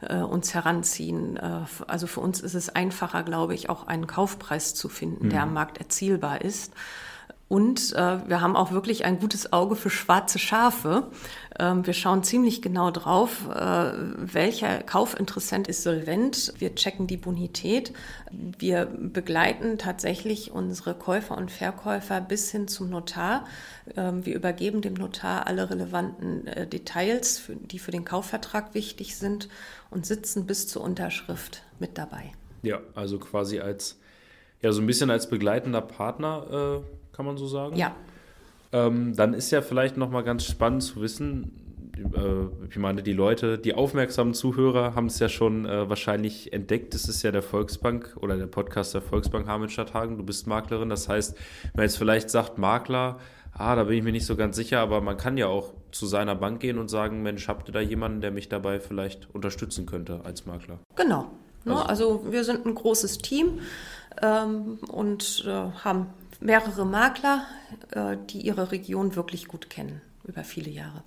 äh, 0.00 0.16
uns 0.16 0.52
heranziehen. 0.52 1.36
Äh, 1.36 1.66
also 1.86 2.08
für 2.08 2.20
uns 2.20 2.40
ist 2.40 2.54
es 2.54 2.68
einfacher, 2.68 3.22
glaube 3.22 3.54
ich, 3.54 3.70
auch 3.70 3.86
einen 3.86 4.08
Kaufpreis 4.08 4.74
zu 4.74 4.88
finden, 4.88 5.26
mhm. 5.26 5.30
der 5.30 5.42
am 5.42 5.54
Markt 5.54 5.78
erzielbar 5.78 6.40
ist. 6.40 6.72
Und 7.50 7.94
äh, 7.94 8.28
wir 8.28 8.42
haben 8.42 8.54
auch 8.54 8.70
wirklich 8.70 9.04
ein 9.04 9.18
gutes 9.18 9.52
Auge 9.52 9.74
für 9.74 9.90
schwarze 9.90 10.38
Schafe. 10.38 11.08
Ähm, 11.58 11.84
wir 11.84 11.94
schauen 11.94 12.22
ziemlich 12.22 12.62
genau 12.62 12.92
drauf, 12.92 13.48
äh, 13.52 13.90
welcher 14.18 14.84
Kaufinteressent 14.84 15.66
ist 15.66 15.82
solvent. 15.82 16.54
Wir 16.58 16.76
checken 16.76 17.08
die 17.08 17.16
Bonität. 17.16 17.92
Wir 18.30 18.86
begleiten 18.86 19.78
tatsächlich 19.78 20.52
unsere 20.52 20.94
Käufer 20.94 21.36
und 21.36 21.50
Verkäufer 21.50 22.20
bis 22.20 22.52
hin 22.52 22.68
zum 22.68 22.88
Notar. 22.88 23.44
Ähm, 23.96 24.24
wir 24.24 24.36
übergeben 24.36 24.80
dem 24.80 24.94
Notar 24.94 25.48
alle 25.48 25.70
relevanten 25.70 26.46
äh, 26.46 26.68
Details, 26.68 27.40
für, 27.40 27.56
die 27.56 27.80
für 27.80 27.90
den 27.90 28.04
Kaufvertrag 28.04 28.74
wichtig 28.74 29.16
sind 29.16 29.48
und 29.90 30.06
sitzen 30.06 30.46
bis 30.46 30.68
zur 30.68 30.82
Unterschrift 30.82 31.64
mit 31.80 31.98
dabei. 31.98 32.30
Ja, 32.62 32.78
also 32.94 33.18
quasi 33.18 33.58
als 33.58 33.98
ja 34.62 34.70
so 34.70 34.80
ein 34.80 34.86
bisschen 34.86 35.10
als 35.10 35.28
begleitender 35.28 35.80
Partner 35.80 36.84
äh 36.86 36.99
kann 37.20 37.26
man 37.26 37.36
so 37.36 37.46
sagen. 37.46 37.76
Ja. 37.76 37.94
Ähm, 38.72 39.14
dann 39.14 39.34
ist 39.34 39.50
ja 39.50 39.60
vielleicht 39.60 39.98
nochmal 39.98 40.24
ganz 40.24 40.46
spannend 40.46 40.82
zu 40.82 41.02
wissen, 41.02 41.52
äh, 41.98 42.66
ich 42.70 42.78
meine, 42.78 43.02
die 43.02 43.12
Leute, 43.12 43.58
die 43.58 43.74
aufmerksamen 43.74 44.32
Zuhörer 44.32 44.94
haben 44.94 45.04
es 45.04 45.18
ja 45.18 45.28
schon 45.28 45.66
äh, 45.66 45.86
wahrscheinlich 45.86 46.54
entdeckt. 46.54 46.94
Das 46.94 47.10
ist 47.10 47.22
ja 47.22 47.30
der 47.30 47.42
Volksbank 47.42 48.16
oder 48.22 48.38
der 48.38 48.46
Podcast 48.46 48.94
der 48.94 49.02
Volksbank 49.02 49.46
Hameln-Stadthagen. 49.46 50.16
Du 50.16 50.24
bist 50.24 50.46
Maklerin. 50.46 50.88
Das 50.88 51.10
heißt, 51.10 51.34
wenn 51.34 51.70
man 51.74 51.82
jetzt 51.82 51.98
vielleicht 51.98 52.30
sagt, 52.30 52.56
Makler, 52.56 53.18
ah, 53.52 53.76
da 53.76 53.84
bin 53.84 53.98
ich 53.98 54.02
mir 54.02 54.12
nicht 54.12 54.24
so 54.24 54.34
ganz 54.34 54.56
sicher, 54.56 54.80
aber 54.80 55.02
man 55.02 55.18
kann 55.18 55.36
ja 55.36 55.46
auch 55.46 55.74
zu 55.92 56.06
seiner 56.06 56.36
Bank 56.36 56.60
gehen 56.60 56.78
und 56.78 56.88
sagen, 56.88 57.22
Mensch, 57.22 57.48
habt 57.48 57.68
ihr 57.68 57.72
da 57.72 57.80
jemanden, 57.80 58.22
der 58.22 58.30
mich 58.30 58.48
dabei 58.48 58.80
vielleicht 58.80 59.28
unterstützen 59.34 59.84
könnte 59.84 60.22
als 60.24 60.46
Makler? 60.46 60.78
Genau. 60.96 61.26
Ne, 61.66 61.74
also, 61.74 62.22
also 62.22 62.32
wir 62.32 62.44
sind 62.44 62.64
ein 62.64 62.74
großes 62.74 63.18
Team 63.18 63.58
ähm, 64.22 64.78
und 64.88 65.44
äh, 65.46 65.50
haben 65.50 66.06
mehrere 66.40 66.84
Makler, 66.84 67.46
äh, 67.92 68.16
die 68.28 68.40
ihre 68.40 68.72
Region 68.72 69.16
wirklich 69.16 69.46
gut 69.46 69.70
kennen 69.70 70.00
über 70.24 70.44
viele 70.44 70.70
Jahre. 70.70 71.02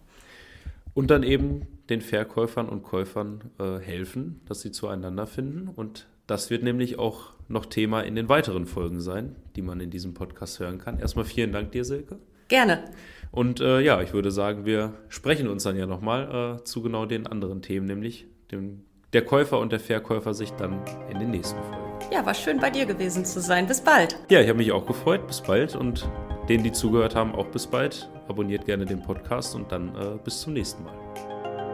Und 0.94 1.10
dann 1.10 1.24
eben 1.24 1.68
den 1.90 2.02
Verkäufern 2.02 2.70
und 2.70 2.84
Käufern 2.84 3.52
äh, 3.60 3.80
helfen, 3.80 4.42
dass 4.46 4.62
sie 4.62 4.72
zueinander 4.72 5.28
finden. 5.28 5.68
Und 5.68 6.08
das 6.28 6.50
wird 6.50 6.64
nämlich 6.64 7.00
auch 7.00 7.34
noch 7.48 7.66
Thema 7.66 8.02
in 8.02 8.16
den 8.16 8.30
weiteren 8.30 8.66
Folgen 8.66 9.02
sein, 9.02 9.36
die 9.56 9.62
man 9.62 9.80
in 9.80 9.90
diesem 9.90 10.14
Podcast 10.14 10.60
hören 10.60 10.78
kann. 10.78 11.00
Erstmal 11.00 11.26
vielen 11.26 11.52
Dank 11.52 11.72
dir, 11.72 11.84
Silke. 11.84 12.20
Gerne. 12.48 12.86
Und 13.32 13.60
äh, 13.60 13.82
ja, 13.82 14.02
ich 14.02 14.14
würde 14.14 14.32
sagen, 14.32 14.66
wir 14.66 14.94
sprechen 15.10 15.48
uns 15.48 15.64
dann 15.64 15.76
ja 15.76 15.88
nochmal 15.88 16.60
äh, 16.60 16.64
zu 16.64 16.82
genau 16.84 17.06
den 17.06 17.26
anderen 17.26 17.62
Themen, 17.62 17.88
nämlich 17.88 18.28
dem, 18.52 18.86
der 19.14 19.24
Käufer 19.24 19.60
und 19.60 19.72
der 19.72 19.80
Verkäufer 19.80 20.34
sich 20.34 20.52
dann 20.54 20.82
in 21.10 21.20
den 21.20 21.32
nächsten 21.32 21.62
Folgen. 21.64 21.84
Ja, 22.12 22.26
war 22.26 22.34
schön 22.34 22.60
bei 22.60 22.70
dir 22.70 22.86
gewesen 22.86 23.26
zu 23.26 23.40
sein. 23.40 23.68
Bis 23.68 23.82
bald. 23.82 24.18
Ja, 24.30 24.42
ich 24.42 24.50
habe 24.50 24.58
mich 24.58 24.72
auch 24.72 24.86
gefreut. 24.86 25.26
Bis 25.28 25.42
bald 25.42 25.76
und 25.76 26.08
denen, 26.50 26.64
die 26.64 26.72
zugehört 26.72 27.16
haben, 27.16 27.34
auch 27.36 27.48
bis 27.48 27.68
bald. 27.68 28.10
Abonniert 28.28 28.66
gerne 28.66 28.86
den 28.86 29.02
Podcast 29.02 29.56
und 29.56 29.72
dann 29.72 29.90
äh, 29.96 30.18
bis 30.24 30.42
zum 30.42 30.54
nächsten 30.54 30.84
Mal. 30.84 30.94